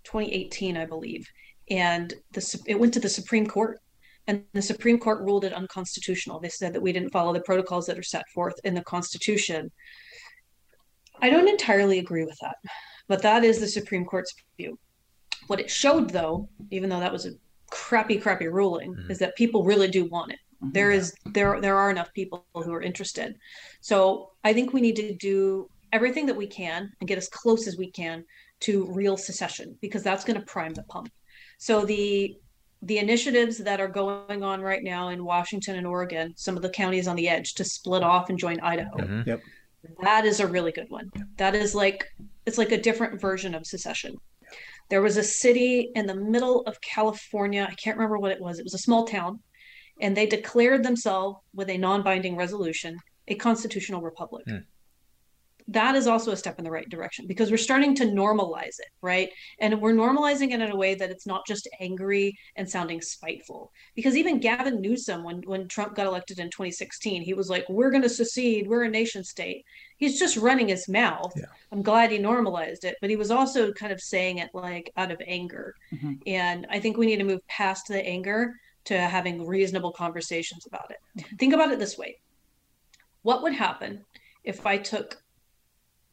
[0.03, 1.27] 2018, I believe,
[1.69, 3.79] and the it went to the Supreme Court,
[4.27, 6.39] and the Supreme Court ruled it unconstitutional.
[6.39, 9.71] They said that we didn't follow the protocols that are set forth in the Constitution.
[11.21, 12.55] I don't entirely agree with that,
[13.07, 14.77] but that is the Supreme Court's view.
[15.47, 17.31] What it showed, though, even though that was a
[17.71, 20.39] crappy, crappy ruling, is that people really do want it.
[20.73, 23.35] There is there there are enough people who are interested.
[23.81, 27.67] So I think we need to do everything that we can and get as close
[27.67, 28.25] as we can
[28.61, 31.09] to real secession because that's going to prime the pump.
[31.59, 32.35] So the
[32.83, 36.69] the initiatives that are going on right now in Washington and Oregon, some of the
[36.69, 38.97] counties on the edge to split off and join Idaho.
[38.97, 39.25] Mhm.
[39.25, 39.41] Yep.
[40.01, 41.09] That is a really good one.
[41.37, 42.05] That is like
[42.45, 44.15] it's like a different version of secession.
[44.89, 47.67] There was a city in the middle of California.
[47.69, 48.57] I can't remember what it was.
[48.57, 49.39] It was a small town,
[50.01, 54.45] and they declared themselves with a non-binding resolution a constitutional republic.
[54.47, 54.57] Hmm.
[55.69, 58.89] That is also a step in the right direction because we're starting to normalize it,
[59.01, 59.29] right?
[59.59, 63.71] And we're normalizing it in a way that it's not just angry and sounding spiteful.
[63.93, 67.91] Because even Gavin Newsom, when when Trump got elected in 2016, he was like, "We're
[67.91, 68.67] going to secede.
[68.67, 69.65] We're a nation state."
[69.97, 71.33] He's just running his mouth.
[71.35, 71.45] Yeah.
[71.71, 75.11] I'm glad he normalized it, but he was also kind of saying it like out
[75.11, 75.75] of anger.
[75.93, 76.13] Mm-hmm.
[76.27, 78.53] And I think we need to move past the anger
[78.85, 81.25] to having reasonable conversations about it.
[81.39, 82.19] Think about it this way.
[83.23, 84.05] What would happen
[84.45, 85.21] if I took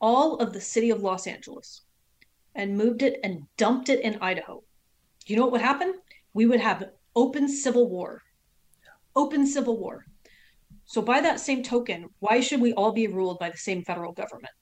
[0.04, 1.80] all of the city of Los Angeles
[2.54, 4.62] and moved it and dumped it in Idaho,
[5.24, 5.94] you know what would happen?
[6.34, 8.20] We would have open civil war.
[9.16, 10.04] Open civil war.
[10.84, 14.12] So, by that same token, why should we all be ruled by the same federal
[14.12, 14.52] government?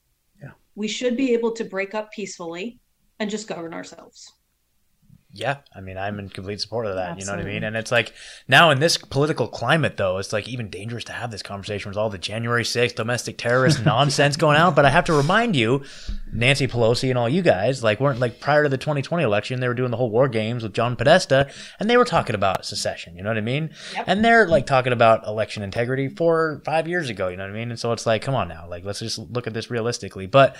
[0.40, 0.52] Yeah.
[0.76, 2.78] We should be able to break up peacefully
[3.18, 4.32] and just govern ourselves.
[5.34, 7.18] Yeah, I mean, I'm in complete support of that.
[7.18, 7.64] You know what I mean?
[7.64, 8.12] And it's like
[8.48, 11.96] now in this political climate, though, it's like even dangerous to have this conversation with
[11.96, 14.76] all the January 6th domestic terrorist nonsense going out.
[14.76, 15.84] But I have to remind you,
[16.30, 19.68] Nancy Pelosi and all you guys, like, weren't like prior to the 2020 election, they
[19.68, 21.48] were doing the whole war games with John Podesta,
[21.80, 23.16] and they were talking about secession.
[23.16, 23.70] You know what I mean?
[23.94, 24.04] Yep.
[24.08, 27.28] And they're like talking about election integrity four or five years ago.
[27.28, 27.70] You know what I mean?
[27.70, 30.26] And so it's like, come on now, like, let's just look at this realistically.
[30.26, 30.56] But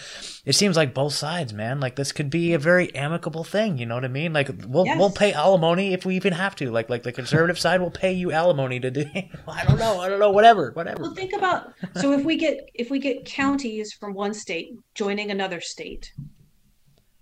[0.46, 3.76] it seems like both sides, man, like this could be a very amicable thing.
[3.76, 4.32] You know what I mean?
[4.32, 4.98] Like, we'll Yes.
[4.98, 6.70] we'll pay alimony if we even have to.
[6.70, 9.04] Like, like the conservative side will pay you alimony to do.
[9.48, 10.00] I don't know.
[10.00, 10.30] I don't know.
[10.30, 10.70] Whatever.
[10.72, 11.02] Whatever.
[11.02, 15.30] Well, think about so if we get if we get counties from one state joining
[15.30, 16.12] another state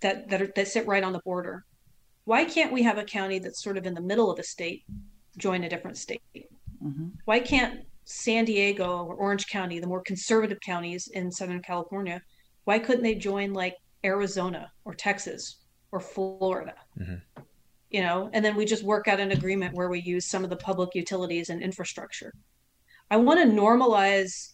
[0.01, 1.65] that that are, that sit right on the border,
[2.25, 4.83] why can't we have a county that's sort of in the middle of a state
[5.37, 6.21] join a different state?
[6.83, 7.11] Mhm.
[7.25, 12.21] Why can't San Diego or Orange County, the more conservative counties in Southern California,
[12.65, 15.57] why couldn't they join like Arizona or Texas
[15.91, 16.75] or Florida?
[16.99, 17.21] Mhm.
[17.89, 20.49] You know, and then we just work out an agreement where we use some of
[20.49, 22.33] the public utilities and infrastructure.
[23.09, 24.53] I want to normalize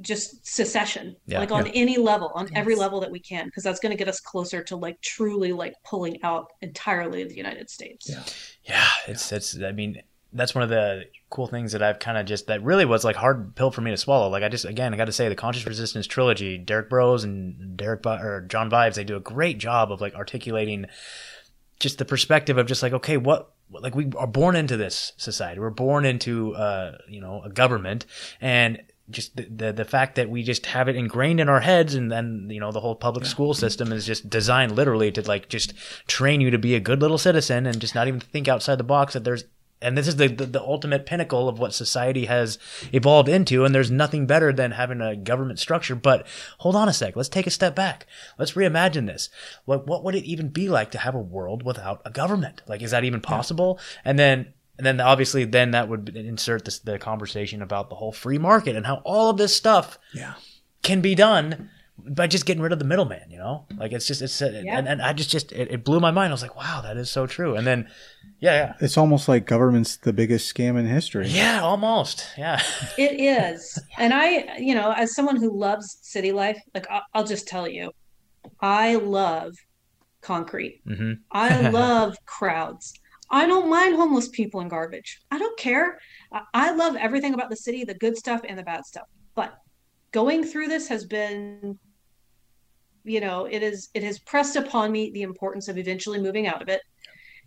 [0.00, 1.38] just secession, Yeah.
[1.40, 4.08] like on any level, on every level that we can, because that's going to get
[4.08, 8.08] us closer to like truly like pulling out entirely of the United States.
[8.08, 8.22] Yeah.
[8.64, 9.60] Yeah, it's it's.
[9.60, 10.00] I mean,
[10.32, 13.16] that's one of the cool things that I've kind of just that really was like
[13.16, 14.28] hard pill for me to swallow.
[14.28, 17.76] Like I just again I got to say the Conscious Resistance trilogy, Derrick Broze and
[17.76, 20.86] Derrick or John Vibes, they do a great job of like articulating
[21.80, 25.60] just the perspective of just like okay, what like we are born into this society.
[25.60, 28.06] We're born into uh you know a government
[28.40, 31.94] and just the, the the fact that we just have it ingrained in our heads
[31.94, 35.48] and then you know the whole public school system is just designed literally to like
[35.48, 35.74] just
[36.06, 38.84] train you to be a good little citizen and just not even think outside the
[38.84, 39.44] box that there's
[39.82, 42.58] and this is the, the, the ultimate pinnacle of what society has
[42.92, 45.94] evolved into and there's nothing better than having a government structure.
[45.94, 46.26] But
[46.58, 47.16] hold on a sec.
[47.16, 48.06] Let's take a step back.
[48.38, 49.28] Let's reimagine this.
[49.64, 52.62] What, what would it even be like to have a world without a government?
[52.66, 53.78] Like is that even possible?
[54.04, 58.12] And then and then obviously then that would insert this, the conversation about the whole
[58.12, 60.34] free market and how all of this stuff Yeah.
[60.82, 63.66] can be done by just getting rid of the middleman, you know?
[63.76, 64.78] Like it's just it's Yeah.
[64.78, 66.30] and, and I just just it, it blew my mind.
[66.30, 67.54] I was like, wow, that is so true.
[67.54, 67.88] And then
[68.40, 68.74] yeah, yeah.
[68.80, 71.28] It's almost like government's the biggest scam in history.
[71.28, 72.26] Yeah, almost.
[72.36, 72.60] Yeah.
[72.98, 73.78] It is.
[73.98, 77.68] And I, you know, as someone who loves city life, like I'll, I'll just tell
[77.68, 77.90] you,
[78.60, 79.52] I love
[80.20, 80.80] concrete.
[80.86, 82.92] hmm I love crowds.
[83.30, 85.20] I don't mind homeless people and garbage.
[85.30, 85.98] I don't care.
[86.32, 89.06] I, I love everything about the city, the good stuff and the bad stuff.
[89.34, 89.54] But
[90.12, 91.78] going through this has been,
[93.04, 96.62] you know, it is it has pressed upon me the importance of eventually moving out
[96.62, 96.80] of it.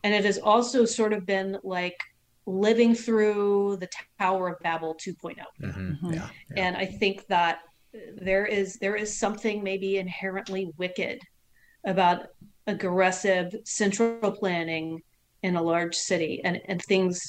[0.03, 1.97] And it has also sort of been like
[2.45, 3.89] living through the
[4.19, 6.29] Tower of Babel 2.0 hmm Yeah.
[6.55, 6.63] yeah.
[6.63, 7.59] and i think that
[8.21, 11.19] there is there is something maybe inherently wicked
[11.85, 12.27] about
[12.67, 15.01] aggressive central planning
[15.43, 17.21] in a large city and and things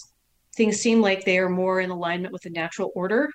[0.54, 3.30] things seem like they are more in alignment with the natural order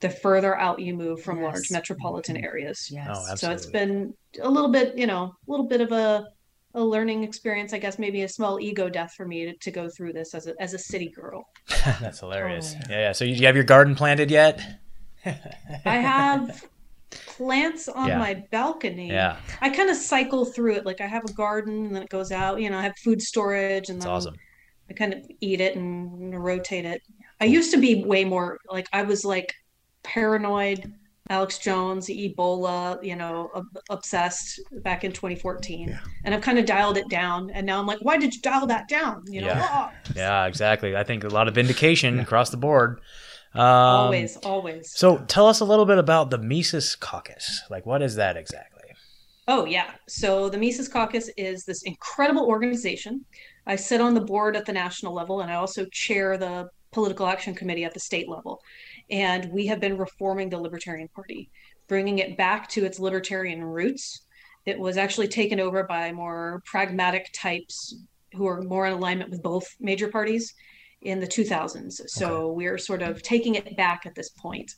[0.00, 2.44] the further out you move from large metropolitan mm-hmm.
[2.44, 3.26] areas Yes.
[3.30, 6.26] Oh, so it's been a little bit you know a little bit of a
[6.74, 9.88] a learning experience i guess maybe a small ego death for me to, to go
[9.88, 11.44] through this as a, as a city girl
[12.00, 12.74] That's hilarious.
[12.76, 12.98] Oh, yeah.
[12.98, 14.60] yeah, So you, you have your garden planted yet?
[15.26, 16.64] I have
[17.10, 18.18] plants on Yeah.
[18.18, 19.08] my balcony.
[19.08, 20.86] Yeah, I kind of cycle through it.
[20.86, 23.22] Like I have a garden and then it goes out, you know, I have food
[23.22, 24.34] storage and it's then awesome.
[24.90, 27.00] I kind of eat it and rotate it.
[27.40, 29.54] I used to be way more like I was like
[30.04, 30.92] paranoid,
[31.30, 33.50] Alex Jones, Ebola, you know,
[33.90, 35.88] obsessed back in 2014.
[35.88, 35.98] Yeah.
[36.24, 37.50] And I've kind of dialed it down.
[37.50, 39.24] And now I'm like, why did you dial that down?
[39.26, 39.66] You know, Yeah.
[39.68, 40.94] "Ah." Yeah, exactly.
[40.94, 43.00] I think a lot of vindication across the board.
[43.54, 44.92] Um, always, always.
[44.94, 47.62] So tell us a little bit about the Mises Caucus.
[47.70, 48.70] Like, what is that exactly?
[49.46, 49.92] Oh, yeah.
[50.08, 53.24] So the Mises Caucus is this incredible organization.
[53.66, 57.26] I sit on the board at the national level, and I also chair the political
[57.26, 58.60] action committee at the state level.
[59.10, 61.50] And we have been reforming the Libertarian Party.
[61.86, 64.22] bringing it back to its libertarian roots.
[64.64, 67.94] It was actually taken over by more pragmatic types
[68.32, 70.54] who are more in alignment with both major parties
[71.02, 72.00] in the 2000s.
[72.08, 72.56] So okay.
[72.56, 74.72] we're sort of taking it back at this point.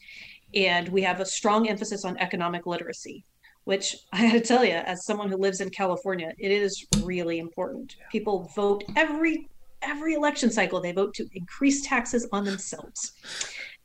[0.54, 3.24] And we have a strong emphasis on economic literacy,
[3.64, 7.38] which I had to tell you, as someone who lives in California, it is really
[7.38, 7.96] important.
[8.10, 9.48] People vote every
[9.82, 10.80] every election cycle.
[10.80, 13.12] They vote to increase taxes on themselves.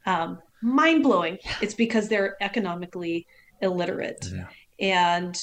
[0.06, 1.38] Um, mind blowing.
[1.62, 3.28] It's because they're economically
[3.62, 4.30] illiterate.
[4.34, 4.48] Yeah.
[4.80, 5.40] And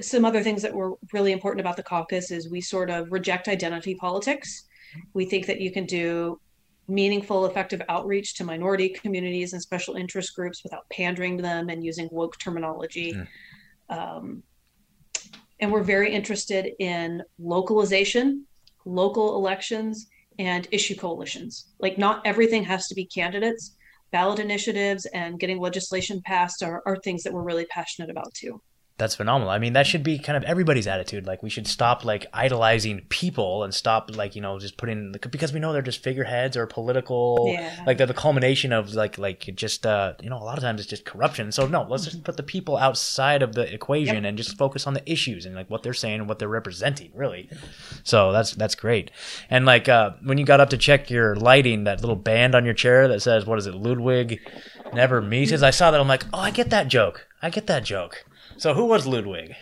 [0.00, 3.48] some other things that were really important about the caucus is we sort of reject
[3.48, 4.64] identity politics.
[5.14, 6.40] We think that you can do
[6.88, 11.84] meaningful, effective outreach to minority communities and special interest groups without pandering to them and
[11.84, 13.12] using woke terminology.
[13.12, 13.26] Mm.
[13.88, 14.42] Um,
[15.60, 18.46] and we're very interested in localization,
[18.84, 20.08] local elections,
[20.38, 21.66] and issue coalitions.
[21.78, 23.76] Like, not everything has to be candidates.
[24.12, 28.60] Ballot initiatives and getting legislation passed are, are things that we're really passionate about too
[29.00, 29.50] that's phenomenal.
[29.50, 31.26] I mean, that should be kind of everybody's attitude.
[31.26, 35.52] Like, we should stop like idolizing people and stop like you know just putting because
[35.52, 37.46] we know they're just figureheads or political.
[37.48, 37.82] Yeah.
[37.86, 40.80] Like they're the culmination of like like just uh you know a lot of times
[40.80, 41.50] it's just corruption.
[41.50, 44.24] So no, let's just put the people outside of the equation yep.
[44.24, 47.10] and just focus on the issues and like what they're saying and what they're representing.
[47.14, 47.48] Really.
[48.04, 49.10] So that's that's great.
[49.48, 52.64] And like uh when you got up to check your lighting, that little band on
[52.64, 54.40] your chair that says what is it, Ludwig
[54.92, 55.62] never Mises.
[55.62, 56.00] I saw that.
[56.00, 57.26] I'm like, oh, I get that joke.
[57.42, 58.24] I get that joke.
[58.56, 59.54] So who was Ludwig?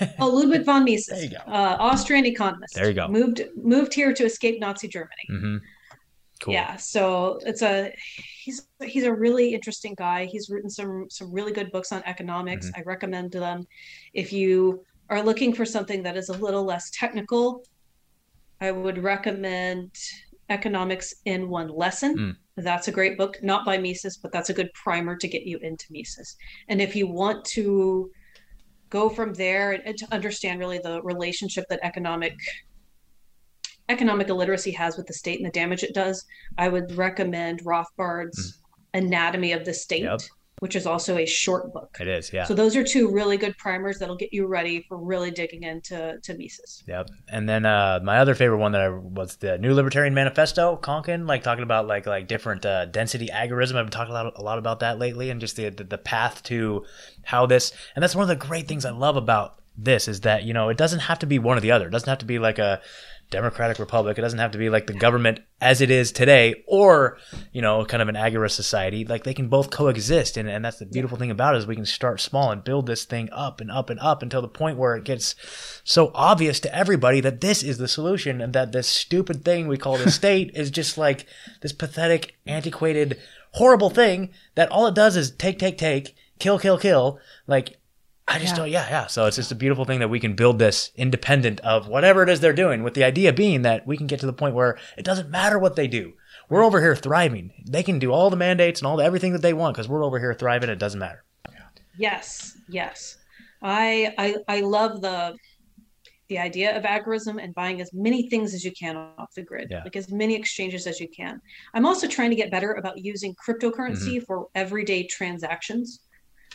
[0.18, 1.06] oh, Ludwig von Mises.
[1.06, 1.52] There you go.
[1.52, 2.74] Uh, Austrian economist.
[2.74, 3.08] There you go.
[3.08, 5.26] Moved moved here to escape Nazi Germany.
[5.30, 5.56] Mm-hmm.
[6.40, 6.54] Cool.
[6.54, 6.76] Yeah.
[6.76, 7.92] So it's a
[8.42, 10.26] he's he's a really interesting guy.
[10.26, 12.66] He's written some some really good books on economics.
[12.66, 12.80] Mm-hmm.
[12.80, 13.66] I recommend them.
[14.14, 17.62] If you are looking for something that is a little less technical,
[18.60, 19.90] I would recommend
[20.48, 22.16] Economics in One Lesson.
[22.16, 22.36] Mm.
[22.56, 25.58] That's a great book, not by Mises, but that's a good primer to get you
[25.58, 26.36] into Mises.
[26.68, 28.10] And if you want to
[28.90, 32.34] go from there and, to understand really the relationship that economic
[33.90, 36.24] economic illiteracy has with the state and the damage it does,
[36.56, 38.62] I would recommend Rothbard's
[38.94, 38.98] mm.
[39.02, 40.02] Anatomy of the State.
[40.02, 40.20] Yep
[40.64, 41.94] which is also a short book.
[42.00, 42.44] It is, yeah.
[42.44, 46.18] So those are two really good primers that'll get you ready for really digging into
[46.22, 46.82] to Mises.
[46.86, 47.10] Yep.
[47.28, 51.28] And then uh, my other favorite one that I was the New Libertarian Manifesto, Konkin,
[51.28, 53.76] like talking about like like different uh, density agorism.
[53.76, 55.98] I've been talking a lot, a lot about that lately, and just the, the the
[55.98, 56.86] path to
[57.24, 57.70] how this.
[57.94, 60.70] And that's one of the great things I love about this is that you know
[60.70, 61.88] it doesn't have to be one or the other.
[61.88, 62.80] It doesn't have to be like a
[63.34, 64.16] democratic republic.
[64.16, 67.18] It doesn't have to be like the government as it is today or,
[67.52, 69.04] you know, kind of an agorist society.
[69.04, 70.36] Like they can both coexist.
[70.36, 72.86] And, and that's the beautiful thing about it is we can start small and build
[72.86, 75.34] this thing up and up and up until the point where it gets
[75.82, 79.78] so obvious to everybody that this is the solution and that this stupid thing we
[79.78, 81.26] call the state is just like
[81.60, 83.18] this pathetic, antiquated,
[83.54, 87.18] horrible thing that all it does is take, take, take, kill, kill, kill.
[87.48, 87.80] Like
[88.26, 88.56] I just yeah.
[88.56, 89.06] don't, yeah, yeah.
[89.06, 92.30] So it's just a beautiful thing that we can build this independent of whatever it
[92.30, 94.78] is they're doing, with the idea being that we can get to the point where
[94.96, 96.14] it doesn't matter what they do.
[96.48, 97.52] We're over here thriving.
[97.68, 100.04] They can do all the mandates and all the, everything that they want because we're
[100.04, 100.70] over here thriving.
[100.70, 101.24] It doesn't matter.
[101.96, 103.18] Yes, yes.
[103.62, 105.36] I, I I love the
[106.28, 109.68] the idea of agorism and buying as many things as you can off the grid,
[109.70, 109.82] yeah.
[109.84, 111.40] like as many exchanges as you can.
[111.74, 114.24] I'm also trying to get better about using cryptocurrency mm-hmm.
[114.24, 116.00] for everyday transactions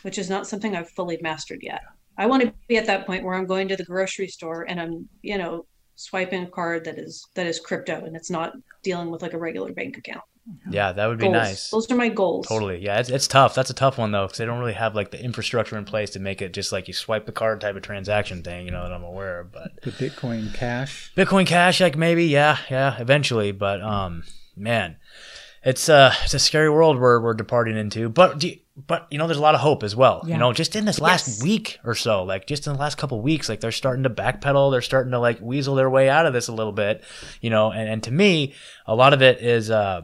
[0.04, 1.82] which is not something I've fully mastered yet.
[2.18, 4.80] I want to be at that point where I'm going to the grocery store and
[4.80, 9.12] I'm, you know, swiping a card that is that is crypto and it's not dealing
[9.12, 10.24] with like a regular bank account.
[10.70, 11.34] Yeah, that would be goals.
[11.34, 11.70] nice.
[11.70, 12.48] Those are my goals.
[12.48, 12.80] Totally.
[12.80, 13.54] Yeah, it's, it's tough.
[13.54, 16.10] That's a tough one though, because they don't really have like the infrastructure in place
[16.12, 18.66] to make it just like you swipe the card type of transaction thing.
[18.66, 21.14] You know that I'm aware of, but the Bitcoin Cash.
[21.16, 23.52] Bitcoin Cash, like maybe, yeah, yeah, eventually.
[23.52, 24.24] But um,
[24.56, 24.98] man,
[25.64, 28.10] it's uh, it's a scary world we're we're departing into.
[28.10, 30.24] But do you, but you know, there's a lot of hope as well.
[30.26, 30.34] Yeah.
[30.34, 31.44] You know, just in this last yes.
[31.44, 34.72] week or so, like just in the last couple weeks, like they're starting to backpedal,
[34.72, 37.04] they're starting to like weasel their way out of this a little bit.
[37.42, 38.54] You know, and, and to me,
[38.86, 40.02] a lot of it is uh,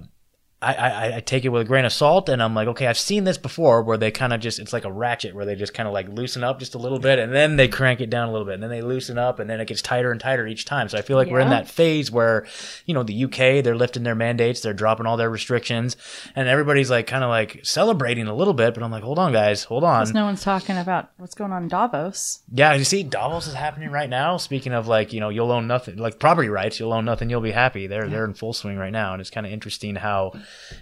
[0.65, 2.97] I, I, I, take it with a grain of salt and I'm like, okay, I've
[2.97, 5.75] seen this before where they kind of just, it's like a ratchet where they just
[5.75, 8.27] kind of like loosen up just a little bit and then they crank it down
[8.27, 10.47] a little bit and then they loosen up and then it gets tighter and tighter
[10.47, 10.89] each time.
[10.89, 11.33] So I feel like yeah.
[11.33, 12.47] we're in that phase where,
[12.87, 15.97] you know, the UK, they're lifting their mandates, they're dropping all their restrictions
[16.35, 19.33] and everybody's like kind of like celebrating a little bit, but I'm like, hold on,
[19.33, 20.11] guys, hold on.
[20.13, 22.41] no one's talking about what's going on in Davos.
[22.51, 24.37] Yeah, you see, Davos is happening right now.
[24.37, 27.41] Speaking of like, you know, you'll own nothing, like property rights, you'll own nothing, you'll
[27.41, 27.85] be happy.
[27.85, 28.09] They're, yeah.
[28.09, 29.13] they're in full swing right now.
[29.13, 30.31] And it's kind of interesting how,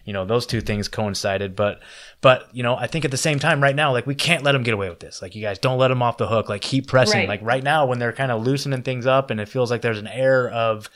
[0.06, 1.56] you know, those two things coincided.
[1.56, 1.82] But
[2.22, 4.54] but you know, I think at the same time, right now, like we can't let
[4.54, 5.22] them get away with this.
[5.22, 6.50] Like you guys don't let them off the hook.
[6.50, 7.22] Like keep pressing.
[7.22, 7.30] Right.
[7.30, 10.00] Like right now, when they're kind of loosening things up, and it feels like there's
[10.00, 10.90] an air of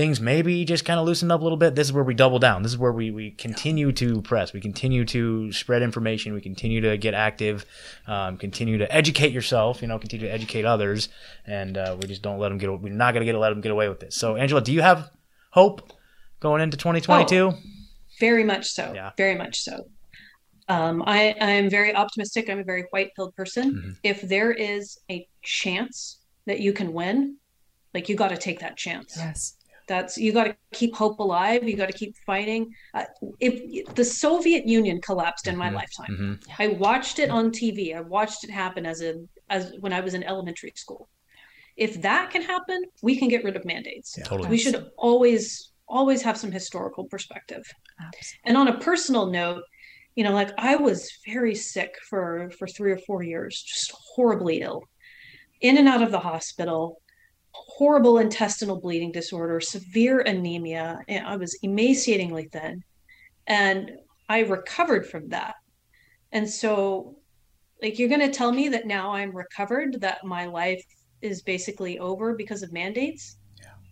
[0.00, 2.38] things maybe just kind of loosened up a little bit, this is where we double
[2.38, 2.62] down.
[2.62, 4.52] This is where we, we continue to press.
[4.52, 6.32] We continue to spread information.
[6.32, 7.66] We continue to get active,
[8.06, 11.10] um, continue to educate yourself, you know, continue to educate others.
[11.46, 13.60] And uh, we just don't let them get, we're not going to get let them
[13.60, 14.14] get away with this.
[14.14, 15.10] So, Angela, do you have
[15.50, 15.92] hope
[16.40, 17.36] going into 2022?
[17.36, 17.58] Oh,
[18.20, 18.92] very much so.
[18.94, 19.10] Yeah.
[19.16, 19.76] Very much so.
[20.68, 22.48] Um, I, I'm very optimistic.
[22.48, 23.64] I'm a very white pilled person.
[23.72, 23.96] Mhm.
[24.04, 27.36] If there is a chance that you can win,
[27.94, 29.14] like you got to take that chance.
[29.16, 29.56] Yes.
[29.88, 31.68] That's you got to keep hope alive.
[31.68, 32.62] You got to keep fighting.
[32.94, 33.06] Uh,
[33.40, 33.54] if
[33.96, 35.74] the Soviet Union collapsed in my Mhm.
[35.80, 37.78] lifetime, hmm I watched it on TV.
[37.96, 39.12] I watched it happen as a
[39.56, 41.02] as when I was in elementary school.
[41.76, 44.14] If that can happen, we can get rid of mandates.
[44.16, 44.24] Yeah.
[44.30, 44.48] Totally.
[44.54, 47.62] We should always always have some historical perspective.
[48.00, 48.40] Absolutely.
[48.46, 49.62] And on a personal note,
[50.16, 54.60] you know, like I was very sick for for 3 or 4 years, just horribly
[54.62, 54.82] ill.
[55.60, 57.00] In and out of the hospital,
[57.52, 62.82] horrible intestinal bleeding disorder, severe anemia, and I was emaciatingly thin.
[63.46, 63.92] And
[64.28, 65.54] I recovered from that.
[66.32, 67.16] And so
[67.82, 70.84] like you're going to tell me that now I'm recovered that my life
[71.22, 73.36] is basically over because of mandates?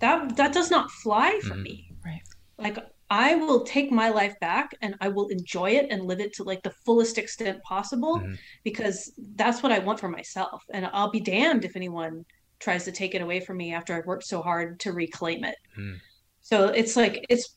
[0.01, 1.63] That that does not fly for Mhm.
[1.63, 2.23] me Right.
[2.59, 2.79] like
[3.11, 6.43] I will take my life back and I will enjoy it and live it to
[6.45, 8.37] like the fullest extent possible Mhm.
[8.65, 10.63] because that's what I want for myself.
[10.75, 12.25] And I'll be damned if anyone
[12.61, 15.57] tries to take it away from me after I've worked so hard to reclaim it.
[15.79, 15.97] Mhm.
[16.43, 17.55] So it's like it's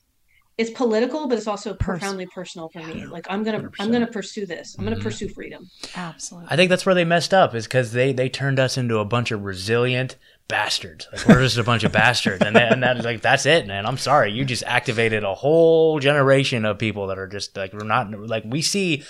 [0.57, 3.05] it's political, but it's also Pers- profoundly personal for me.
[3.07, 4.75] Like I'm gonna I'm gonna pursue this.
[4.77, 5.01] I'm gonna Mhm.
[5.03, 5.67] pursue freedom.
[5.95, 6.49] Absolutely.
[6.51, 9.05] I think that's where they messed up is because they, they turned us into a
[9.05, 11.07] bunch of resilient bastards.
[11.11, 13.85] Like we're just a bunch of bastards, and, and that is like that's it, man.
[13.85, 17.85] I'm sorry, you just activated a whole generation of people that are just like we're
[17.85, 19.03] not like we see.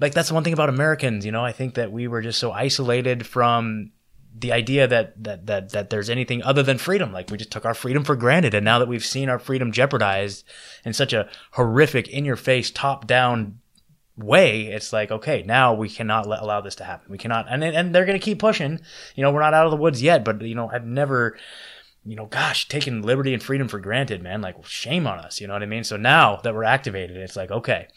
[0.00, 1.44] Like that's the one thing about Americans, you know.
[1.44, 3.90] I think that we were just so isolated from
[4.40, 7.12] the idea that that that that there's anything other than freedom.
[7.12, 9.72] Like we just took our freedom for granted, and now that we've seen our freedom
[9.72, 10.44] jeopardized
[10.84, 13.58] in such a horrific, in your face, top down
[14.18, 17.10] way, it's like okay, now we cannot let, allow this to happen.
[17.10, 18.80] We cannot, and and they're to keep pushing.
[19.14, 21.36] You know, we're not out of the woods yet, but you know, I've never.
[22.04, 24.40] You know, gosh, taking liberty and freedom for granted, man.
[24.40, 25.42] Like, shame on us.
[25.42, 25.84] You know what I mean?
[25.84, 27.88] So now that we're activated, it's like, okay,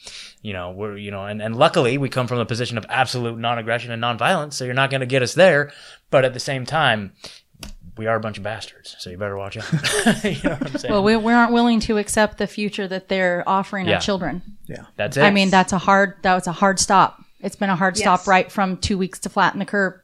[0.42, 3.38] you know, we're, you know, and, and luckily we come from a position of absolute
[3.38, 4.58] non aggression and non violence.
[4.58, 5.72] So you're not to get us there.
[6.10, 7.14] But at the same time,
[7.98, 8.96] we are a bunch of bastards.
[9.00, 9.72] So you better watch out.
[10.24, 10.94] you know what I'm saying?
[10.94, 13.96] well, we, we aren't willing to accept the future that they're offering Yeah.
[13.96, 14.42] our children.
[14.68, 14.86] Yeah.
[14.96, 15.22] That's it.
[15.24, 17.24] I mean, that's a hard, that was a hard stop.
[17.42, 18.04] It's been a hard Yes.
[18.04, 20.00] stop right from two weeks to flatten the curve.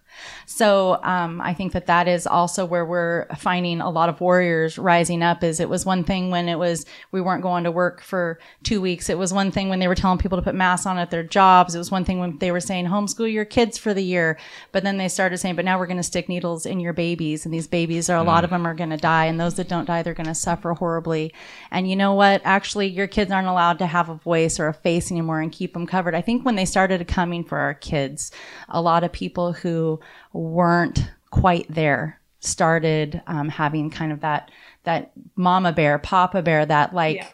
[0.50, 4.78] So um, I think that that is also where we're finding a lot of warriors
[4.78, 5.44] rising up.
[5.44, 8.80] Is it was one thing when it was we weren't going to work for two
[8.80, 9.10] weeks.
[9.10, 11.22] It was one thing when they were telling people to put masks on at their
[11.22, 11.76] jobs.
[11.76, 14.40] It was one thing when they were saying homeschool your kids for the year.
[14.72, 17.44] But then they started saying, but now we're going to stick needles in your babies,
[17.44, 19.68] and these babies are a lot of them are going to die, and those that
[19.68, 21.34] don't die, they're going to suffer horribly.
[21.72, 22.42] And you know what?
[22.46, 25.74] Actually, your kids aren't allowed to have a voice or a face anymore and keep
[25.74, 26.16] them covered.
[26.16, 28.32] I think when they started coming for our kids,
[28.70, 30.00] a lot of people who
[30.38, 34.52] weren't quite there started um, having kind of that
[34.84, 37.28] that mama bear, papa bear, that like Yeah.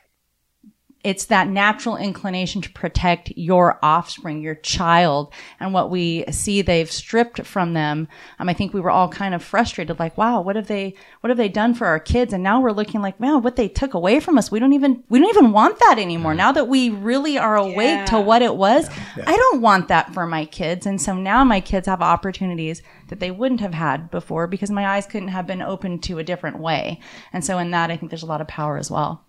[1.03, 6.91] It's that natural inclination to protect your offspring, your child, and what we see they've
[6.91, 8.07] stripped from them.
[8.39, 11.29] Um, I think we were all kind of frustrated, like, wow, what have they, what
[11.29, 12.31] have they done for our kids?
[12.31, 15.03] And now we're looking like, wow, what they took away from us, we don't even,
[15.09, 16.33] we don't even want that anymore.
[16.33, 18.89] Now that we really are awake to what it was,
[19.27, 20.85] I don't want that for my kids.
[20.85, 24.87] And so now my kids have opportunities that they wouldn't have had before because my
[24.87, 27.01] eyes couldn't have been opened to a different way.
[27.33, 29.25] And so in that, I think there's a lot of power as well.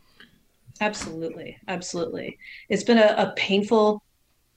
[0.81, 1.57] Absolutely.
[1.69, 2.39] Absolutely.
[2.69, 4.03] It's been a, a painful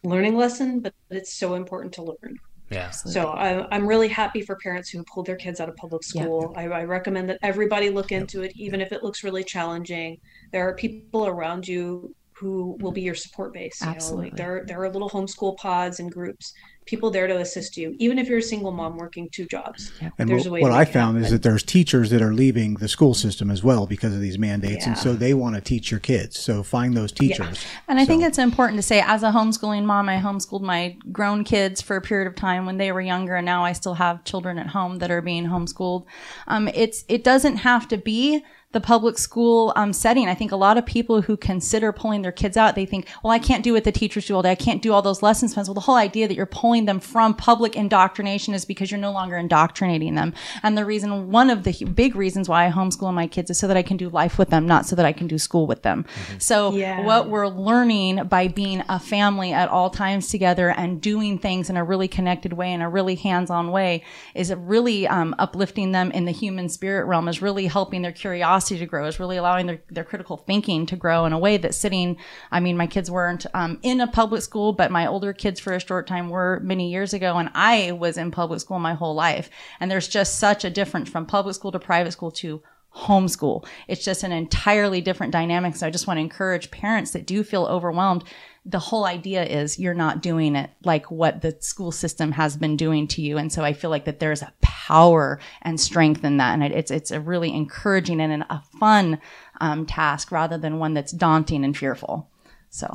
[0.03, 2.35] learning lesson, but it's so important to learn.
[2.69, 2.89] yeah.
[2.91, 6.23] So I, I'm really happy for parents who pulled their kids out of public Yeah.
[6.23, 6.53] school.
[6.55, 10.19] I, I recommend that everybody look into it, even if it looks really challenging.
[10.51, 13.79] There are people around you who will be your support base.
[13.81, 14.25] You know, Absolutely.
[14.25, 16.53] like there there are little homeschool pods and groups,
[16.87, 19.91] people there to assist you, even if you're a single mom working two jobs.
[20.17, 22.21] And There's what, a way what I make it found is that there's teachers that
[22.21, 25.55] are leaving the school system as well because of these mandates, and so they want
[25.55, 26.39] to teach your kids.
[26.39, 27.63] So find those teachers.
[27.87, 31.43] And I think it's important to say, as a homeschooling mom, I homeschooled my grown
[31.43, 34.23] kids for a period of time when they were younger, and now I still have
[34.23, 36.05] children at home that are being homeschooled.
[36.47, 38.43] Um, it's it doesn't have to be
[38.73, 40.27] the public school um, setting.
[40.27, 43.31] I think a lot of people who consider pulling their kids out, they think, well,
[43.31, 44.51] I can't do what the teachers do all day.
[44.51, 45.69] I can't do all those lesson plans.
[45.69, 49.13] Well, the whole idea that you're pulling them from public indoctrination is because you're no
[49.13, 50.33] longer indoctrinating them.
[50.63, 53.67] And the reason, one of the big reasons why I homeschool my kids is so
[53.67, 55.83] that I can do life with them, not so that I can do school with
[55.83, 56.05] them.
[56.37, 57.05] So Yeah.
[57.05, 61.77] what we're learning by being a family at all times together and doing things in
[61.77, 64.03] a really connected way, in a really hands-on way,
[64.35, 68.66] is really um, uplifting them in the human spirit realm, is really helping their curiosity
[68.67, 71.57] curiosity to grow, is really allowing their, their critical thinking to grow in a way
[71.57, 72.17] that sitting,
[72.51, 75.73] I mean, my kids weren't um, in a public school, but my older kids for
[75.73, 77.37] a short time were many years ago.
[77.37, 79.49] And I was in public school my whole life.
[79.79, 82.61] And there's just such a difference from public school to private school to
[82.95, 83.65] homeschool.
[83.87, 85.75] It's just an entirely different dynamic.
[85.75, 88.23] So I just want to encourage parents that do feel overwhelmed.
[88.69, 92.75] The whole idea is you're not doing it like what the school system has been
[92.75, 93.37] doing to you.
[93.37, 96.53] And so I feel like that there's a power and strength in that.
[96.53, 99.19] And it, it's, it's a really encouraging and a fun
[99.61, 102.29] um, task rather than one that's daunting and fearful.
[102.69, 102.91] So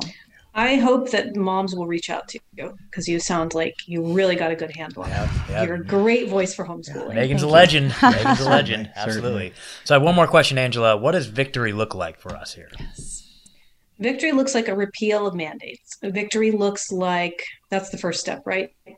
[0.55, 4.35] I hope that moms will reach out to you because you sound like you really
[4.35, 5.29] got a good handle on it.
[5.49, 5.63] yeah.
[5.63, 7.15] You're a great voice for homeschooling.
[7.15, 7.95] Megan's a legend.
[8.01, 8.91] Megan's a legend.
[8.95, 9.53] Absolutely.
[9.83, 10.95] So I have one more question, Angela.
[10.95, 12.69] What does victory look like for us here?
[14.03, 15.97] Victory looks like a repeal of mandates.
[16.03, 18.69] Victory looks like that's the first step, right?
[18.85, 18.95] Yeah.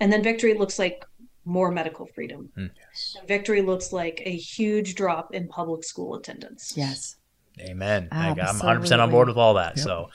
[0.00, 1.04] And then victory looks like
[1.44, 2.50] more medical freedom.
[2.54, 2.66] Hmm.
[2.74, 3.18] yes.
[3.28, 6.72] Victory looks like a huge drop in public school attendance.
[6.74, 7.16] Yes.
[7.60, 8.08] Amen.
[8.10, 9.78] I'm 100% on board with all that.
[9.78, 10.08] So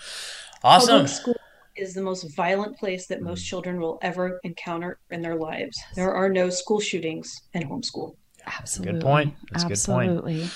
[0.64, 0.90] awesome.
[0.90, 1.36] Public school
[1.76, 5.80] is the most violent place that most children will ever encounter in their lives.
[5.94, 8.16] There are no school shootings in homeschool.
[8.48, 8.94] Absolutely.
[8.94, 9.36] Good point.
[9.52, 10.52] That's a good point.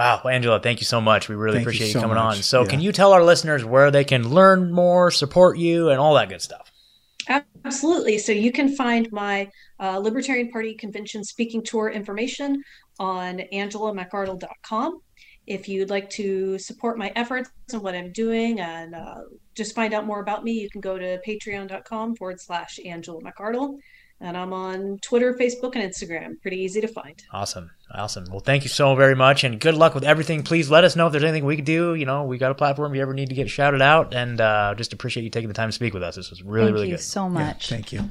[0.00, 0.16] Absolutely.
[0.16, 0.20] Wow.
[0.24, 1.28] Well, Angela, thank you so much.
[1.28, 2.36] We really Thank appreciate you, so coming much.
[2.38, 2.42] on.
[2.42, 2.68] So Yeah.
[2.68, 6.28] can you tell our listeners where they can learn more, support you, and all that
[6.28, 6.70] good stuff?
[7.64, 8.18] Absolutely.
[8.18, 9.48] So you can find my
[9.78, 12.62] uh, Libertarian Party Convention speaking tour information
[12.98, 15.00] on angelamcardle.com.
[15.46, 19.22] If you'd like to support my efforts and what I'm doing and uh,
[19.54, 23.78] just find out more about me, you can go to patreon.com forward slash Angela McArdle.
[24.22, 26.40] And I'm on Twitter, Facebook, and Instagram.
[26.42, 27.14] Pretty easy to find.
[27.32, 27.70] Awesome.
[27.94, 28.26] Awesome.
[28.30, 30.42] Well, thank you so very much and good luck with everything.
[30.42, 31.94] Please let us know if there's anything we could do.
[31.94, 34.38] You know, we got a platform if you ever need to get shouted out and
[34.40, 36.16] uh, just appreciate you taking the time to speak with us.
[36.16, 36.90] This was really, Thank really good.
[36.90, 37.02] Thank you good.
[37.02, 37.68] so Yeah, much.
[37.70, 38.10] thank you.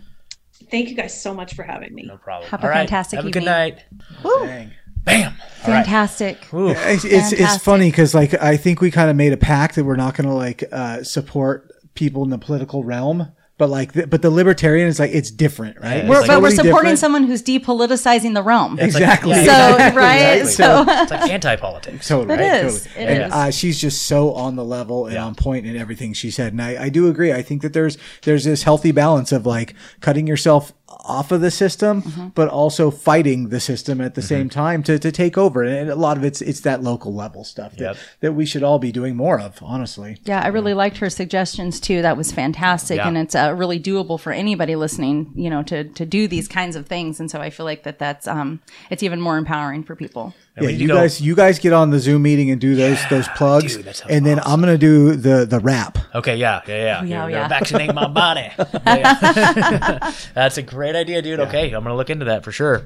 [0.71, 2.03] Thank you guys so much for having me.
[2.03, 2.49] No problem.
[2.49, 2.77] Have a All right.
[2.79, 3.53] fantastic Have a good evening.
[3.53, 3.83] night.
[4.23, 4.71] Dang.
[5.05, 5.31] Bam.
[5.31, 5.85] All right.
[5.85, 6.53] Fantastic.
[6.53, 6.69] Ooh.
[6.69, 9.85] It's, it's, it's funny because like I think we kind of made a pact that
[9.85, 14.07] we're not going to like uh, support people in the political realm, but like the,
[14.07, 16.03] but the libertarian is like it's different, right?
[16.03, 16.99] Yeah, We're, It's but we're supporting different.
[16.99, 18.79] someone who's depoliticizing the realm.
[18.79, 19.35] It's like- Exactly.
[19.35, 19.99] yeah, So, exactly.
[20.01, 20.15] right?
[20.41, 20.93] Exactly.
[20.95, 22.07] So- it's like anti-politics.
[22.07, 22.63] Totally, It right?
[22.65, 22.83] is.
[22.85, 23.03] Totally.
[23.03, 23.31] It and is.
[23.33, 25.25] Uh, she's just so on the level and Yeah.
[25.25, 27.31] on point in everything she said, and I, I do agree.
[27.33, 31.51] I think that there's there's this healthy balance of like cutting yourself off of the
[31.51, 32.27] system, Mm-hmm.
[32.29, 35.63] but also fighting the system at the same time to, to take over.
[35.63, 37.97] And a lot of it's it's that local level stuff that, Yep.
[38.21, 39.59] that we should all be doing more of.
[39.61, 42.01] Honestly, Yeah, I really liked her suggestions too.
[42.01, 43.07] That was fantastic, Yeah.
[43.07, 45.31] and it's uh, really doable for anybody listening.
[45.35, 47.99] You know, to to do these kinds of things, and so I feel like that
[47.99, 48.59] that's um,
[48.89, 50.33] it's even more empowering for people.
[50.59, 52.75] And yeah, when you go- guys you guys get on the Zoom meeting and do
[52.75, 55.97] those those plugs, dude, that sounds and then I'm gonna do the the rap.
[56.15, 56.99] Okay, yeah, yeah, yeah.
[57.01, 57.47] Oh, yeah, You're yeah.
[57.47, 58.49] Vaccinate my body.
[58.85, 60.11] Yeah.
[60.33, 61.39] That's a great idea, dude.
[61.39, 62.83] Okay, I'm gonna look into that for sure.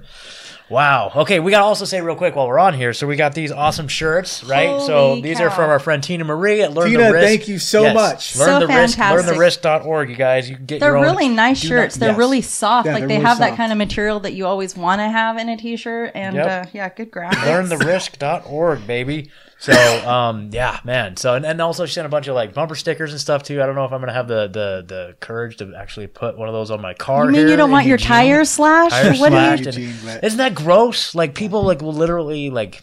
[0.74, 1.12] Wow.
[1.16, 2.94] Okay, we gotta also say real quick while we're on here.
[2.94, 4.82] So we got these awesome shirts, right?
[4.82, 7.28] so Holy these are from our friend Tina Marie at Learn Tina, the Risk.
[7.28, 8.36] thank you so much.
[8.36, 8.98] Learn So the risk.
[8.98, 9.36] fantastic.
[9.38, 10.10] LearnTheRisk.org.
[10.10, 11.04] You guys, you can get They're your own.
[11.04, 11.96] really nice do shirts.
[11.96, 12.18] not- they're yes.
[12.18, 12.88] really soft.
[12.88, 15.38] Yeah, like they're really have that kind of material that you always want to have
[15.38, 16.12] in a t-shirt.
[16.16, 16.48] And Yep.
[16.66, 17.34] uh, yeah, good graphics.
[17.70, 19.30] LearnTheRisk.org, baby.
[19.64, 21.16] So, um, yeah, man.
[21.16, 23.62] So, and, and also she sent a bunch of like bumper stickers and stuff too.
[23.64, 26.50] I don't know if I'm gonna have the the the courage to actually put one
[26.50, 27.24] of those on my car.
[27.28, 28.08] You mean here you don't want your Eugene.
[28.08, 28.92] tires slashed?
[28.94, 29.42] Tires what do you?
[29.42, 31.16] slashed and- Eugene, but- Isn't that gross?
[31.16, 32.82] Like people like will literally like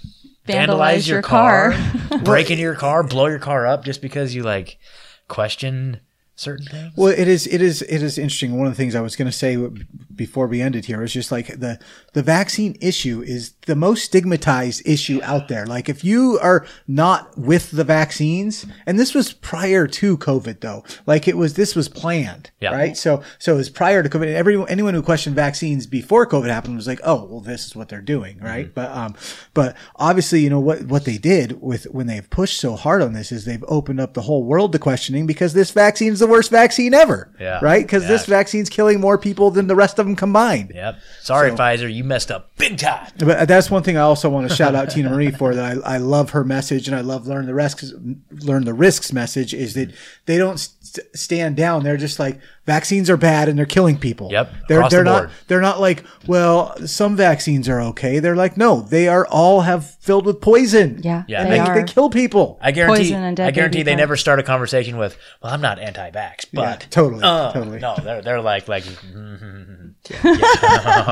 [0.48, 1.72] vandalize, Vandalize your, your car,
[2.08, 2.18] car.
[2.20, 4.78] break into your car, blow your car up just because you like
[5.28, 6.00] question
[6.40, 6.92] certain things.
[6.96, 8.56] Well, it is it is it is interesting.
[8.58, 9.56] One of the things I was going to say
[10.14, 11.78] before we ended here is just like the
[12.12, 15.66] the vaccine issue is the most stigmatized issue out there.
[15.66, 20.84] Like if you are not with the vaccines, and this was prior to COVID though,
[21.06, 22.74] like it was this was planned, Yeah.
[22.74, 22.96] right?
[22.96, 24.32] So so it was prior to COVID.
[24.34, 27.88] Everyone anyone who questioned vaccines before COVID happened was like, oh well, this is what
[27.88, 28.66] they're doing, right?
[28.66, 28.74] Mm-hmm.
[28.74, 29.14] But um,
[29.54, 33.12] but obviously, you know what what they did with when they've pushed so hard on
[33.12, 36.26] this is they've opened up the whole world to questioning because this vaccine is the
[36.30, 37.58] worst vaccine ever, Yeah.
[37.60, 37.84] right?
[37.84, 38.08] Because Yeah.
[38.10, 40.72] this vaccine's killing more people than the rest of them combined.
[40.74, 40.96] Yep.
[41.20, 43.08] Sorry, Pfizer, you messed up big time.
[43.18, 45.78] But uh, that's one thing I also want to shout out Tina Marie for that
[45.84, 47.92] I, I love her message and I love learn the risks
[48.40, 49.92] learn the risks message is that
[50.26, 52.40] they don't st- stand down they're just like
[52.70, 54.28] vaccines are bad and they're killing people.
[54.30, 55.30] Yep, They're across they're the not board.
[55.48, 58.20] they're not like well some vaccines are okay.
[58.20, 61.00] They're like no they are all have filled with poison.
[61.02, 62.58] Yeah, Yeah, and they they, they kill people.
[62.62, 63.02] I guarantee.
[63.10, 66.46] Poison and dead I guarantee they never start a conversation with, "Well, I'm not anti-vax,"
[66.52, 67.78] but totally, uh, totally.
[67.80, 68.84] No, they're they're like like.
[70.10, 70.20] yeah.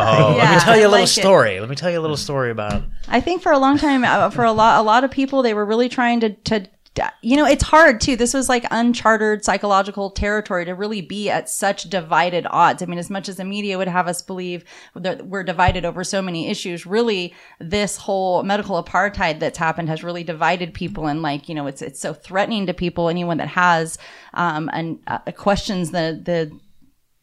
[0.00, 1.20] Oh, let me tell you a little like it.
[1.20, 1.60] story.
[1.60, 2.82] Let me tell you a little story about.
[3.06, 5.54] I think for a long time, uh, for a lot, a lot of people, they
[5.54, 6.66] were really trying to to
[7.22, 8.16] you know, it's hard too.
[8.16, 12.82] This was like uncharted psychological territory to really be at such divided odds.
[12.82, 16.04] I mean, as much as the media would have us believe that we're divided over
[16.04, 21.06] so many issues, really this whole medical apartheid that's happened has really divided people.
[21.06, 23.98] And like, you know, it's, it's so threatening to people, anyone that has,
[24.34, 26.58] um, and uh, questions the, the,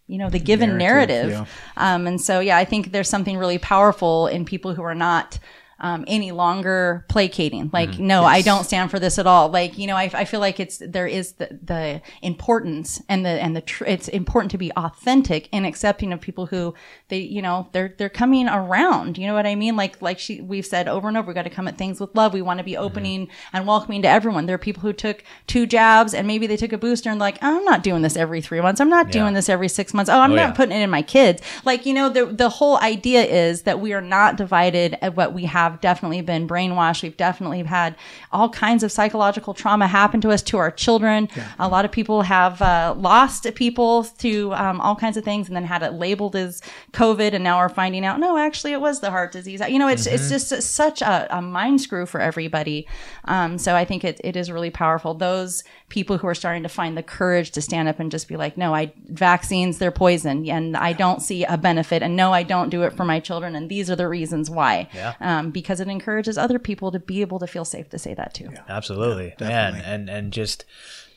[0.08, 3.58] you know the given narrative, Narrative, Um, and so yeah i think there's something really
[3.58, 5.40] powerful in people who are not
[5.80, 7.70] um, any longer placating.
[7.74, 9.50] Like no i don't stand for this at all.
[9.50, 13.30] Like you know I, I feel like it's there is the, the importance and the
[13.30, 16.74] and the tr- it's important to be authentic and accepting of people who
[17.10, 19.18] they you know they're they're coming around.
[19.18, 19.76] You know what i mean?
[19.76, 22.16] Like like she we've said over and over we got to come at things with
[22.16, 22.34] love.
[22.34, 24.46] We want to be opening and welcoming to everyone.
[24.48, 27.38] There are people who took two jabs and maybe they took a booster and like
[27.42, 28.82] i'm not doing this every three months.
[28.82, 30.10] I'm not doing this every six months.
[30.10, 30.52] Oh i'm Oh, not yeah.
[30.54, 31.42] putting it in my kids.
[31.64, 35.34] Like you know the the whole idea is that we are not divided at what
[35.34, 37.04] we have definitely been brainwashed.
[37.04, 37.96] We've definitely had
[38.32, 41.30] all kinds of psychological trauma happen to us to our children.
[41.60, 45.56] A lot of people have uh, lost people to um, all kinds of things and
[45.56, 46.62] then had it labeled as
[46.96, 49.62] covid and now we're finding out no actually it was the heart disease.
[49.68, 52.88] You know it's it's just such a, a mind screw for everybody.
[53.26, 55.14] Um, so i think it, it is really powerful.
[55.14, 58.38] Those people who are starting to find the courage to stand up and just be
[58.38, 62.42] like no i vaccines they're poison and i don't see a benefit and no i
[62.42, 64.88] don't do it for my children and these are the reasons why.
[64.94, 65.14] Yeah.
[65.20, 68.34] um, because it encourages other people to be able to feel safe to say that
[68.34, 68.50] too.
[68.68, 70.66] Absolutely, man, and and just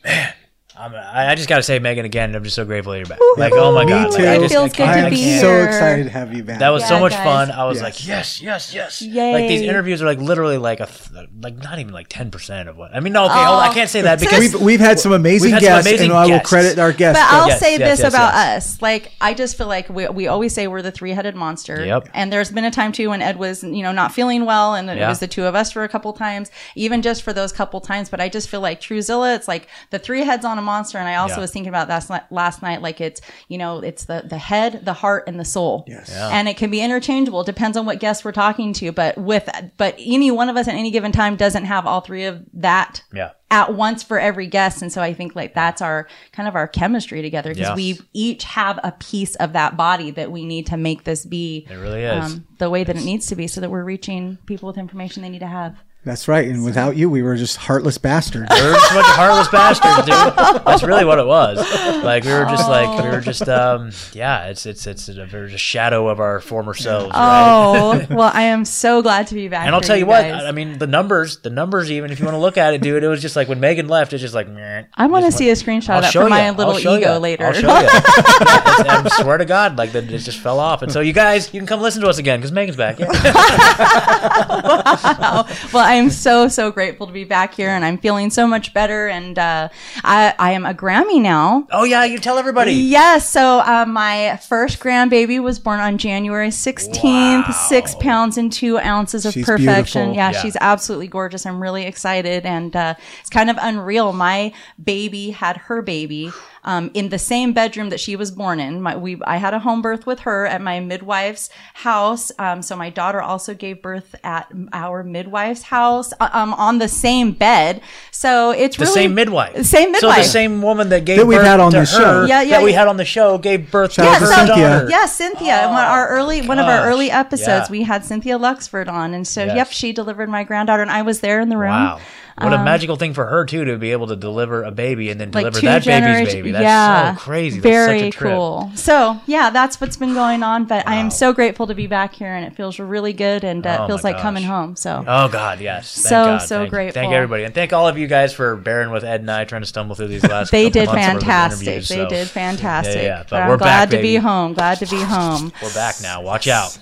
[0.04, 0.32] man.
[0.78, 3.18] I'm, I I just got to say, Megan, again, I'm just so grateful you're back.
[3.36, 4.18] Like, oh my Me god, too.
[4.18, 6.10] like, I It just, feels I good can't- to I be can't- so excited to
[6.10, 6.58] have you back.
[6.60, 7.24] That was so much guys.
[7.24, 7.50] fun.
[7.50, 7.82] I was Yes.
[7.84, 9.02] like, yes, yes, yes.
[9.02, 9.32] Yay.
[9.32, 12.68] Like these interviews are like literally like a th- like not even like ten percent
[12.68, 13.12] of what I mean.
[13.12, 13.72] No, okay, hold on, I oh.
[13.74, 16.18] can't say that because we've, we've had some amazing We've had some guests, amazing and
[16.18, 17.20] I will credit our guests.
[17.22, 18.74] But I'll Yes, say yes, this yes, about yes.
[18.74, 18.82] us.
[18.82, 21.84] Like, I just feel like we, we always say we're the three headed monster.
[21.84, 22.08] Yep.
[22.14, 24.88] And there's been a time too when Ed was, you know, not feeling well and
[24.90, 25.08] it Yeah.
[25.08, 28.08] was the two of us for a couple times, even just for those couple times.
[28.08, 30.98] But I just feel like Truthzilla, it's like the three heads on a monster.
[30.98, 31.40] And I also Yeah.
[31.40, 34.38] was thinking about that last night- last night, like it's, you know, it's the, the
[34.38, 35.84] head, the heart, and the soul.
[35.88, 36.10] Yes.
[36.12, 36.28] Yeah.
[36.32, 37.42] And it can be interchangeable.
[37.44, 38.92] Depends on what guests we're talking to.
[38.92, 42.24] But with, but any one of us at any given time doesn't have all three
[42.24, 46.06] of that yeah, at once for every guest and so i think like that's our
[46.32, 47.76] kind of our chemistry together because Yes.
[47.76, 51.66] we each have a piece of that body that we need to make this be
[51.70, 52.24] it really is.
[52.34, 55.22] um, the way that it needs to be so that we're reaching people with information
[55.22, 55.76] they need to have
[56.08, 56.48] That's right.
[56.48, 58.48] And without you, we were just heartless bastards.
[58.50, 60.64] we were just a bunch of heartless bastards, dude.
[60.64, 61.58] That's really what it was.
[62.02, 64.46] Like we were just like we were just um yeah.
[64.46, 67.18] It's it's it's a very just shadow of our former selves, right?
[67.18, 70.44] oh well i am so glad to be back And I'll tell you what, guys.
[70.44, 73.02] I mean, the numbers, the numbers, even if you want to look at it, dude,
[73.02, 74.84] it was just like when Megan left, it's just like, meh.
[74.94, 77.12] i want to see a screenshot I'll of that show for my little I'll ego
[77.12, 77.18] ya.
[77.18, 77.88] later I'll show you.
[77.90, 80.82] I swear to God, like that, it just fell off.
[80.82, 82.98] And so you guys, you can come listen to us again because Megan's back.
[82.98, 83.08] Yeah.
[85.72, 88.72] well, I am so so grateful to be back here, and I'm feeling so much
[88.74, 89.08] better.
[89.08, 89.68] And uh,
[90.04, 91.66] I, I am a Grammy now.
[91.70, 92.72] Oh yeah, you tell everybody.
[92.72, 93.28] Yes.
[93.30, 99.26] So uh, my first grandbaby was born on January 16th, six pounds and two ounces
[99.26, 100.14] of She's perfection.
[100.14, 100.40] Yeah, Yeah.
[100.42, 101.44] she's absolutely gorgeous.
[101.46, 102.46] I'm really excited.
[102.46, 104.12] And uh, it's kind of unreal.
[104.12, 106.32] My baby had her baby.
[106.64, 109.60] Um, in the same bedroom that she was born in, my, we I had a
[109.60, 112.32] home birth with her at my midwife's house.
[112.38, 116.88] Um, so my daughter also gave birth at our midwife's house uh, um, on the
[116.88, 117.80] same bed.
[118.10, 119.64] So it's The really same midwife.
[119.64, 121.80] Same midwife, So the same woman that gave That we've birth had on to the
[121.80, 122.24] her, show.
[122.26, 124.34] Yeah, yeah, that we had on the show gave birth to Shout out her to
[124.34, 124.68] Cynthia.
[124.68, 124.90] daughter.
[124.90, 125.68] Yeah, Cynthia.
[125.68, 127.70] one our early one of our early episodes, Yeah.
[127.70, 129.56] we had Cynthia Luxford on, and so Yes.
[129.56, 131.70] yep, she delivered my granddaughter, and I was there in the room.
[131.70, 132.00] Wow.
[132.42, 135.20] What a magical thing for her too to be able to deliver a baby and
[135.20, 136.50] then Um, Like deliver that baby's baby.
[136.52, 137.60] That's yeah, so crazy.
[137.60, 138.32] Very That's such a trip.
[138.32, 138.70] cool.
[138.74, 140.64] So yeah, that's what's been going on.
[140.64, 143.66] But I am so grateful to be back here, and it feels really good, and
[143.66, 144.76] uh, Oh, it feels like coming home.
[144.76, 145.92] So Oh God, yes.
[145.94, 146.38] Thank So, God.
[146.38, 147.02] so thank, grateful.
[147.02, 149.62] Thank everybody, and thank all of you guys for bearing with Ed and I trying
[149.62, 150.50] to stumble through these last.
[150.52, 151.64] they did months of those fantastic.
[151.66, 152.96] they so did fantastic.
[152.96, 154.52] Yeah, yeah, but But I'm we're glad back, to be home.
[154.54, 155.52] Glad to be home.
[155.62, 156.22] We're back now.
[156.22, 156.78] Watch out.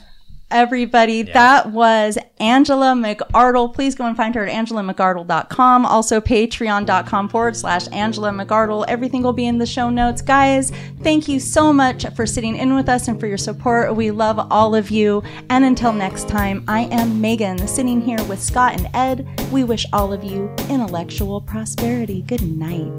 [0.51, 1.22] Everybody.
[1.22, 3.72] That was Angela McArdle.
[3.74, 5.86] Please go and find her at angelamcardle.com.
[5.86, 8.84] Also, patreon.com forward slash Angela McArdle.
[8.88, 10.22] Everything will be in the show notes.
[10.22, 10.70] Guys,
[11.03, 13.94] thank you so much for sitting in with us and for your support.
[13.94, 15.22] We love all of you.
[15.51, 19.26] And until next time, I am Megan, sitting here with Scott and Ed.
[19.51, 22.22] We wish all of you intellectual prosperity.
[22.22, 22.92] Good night.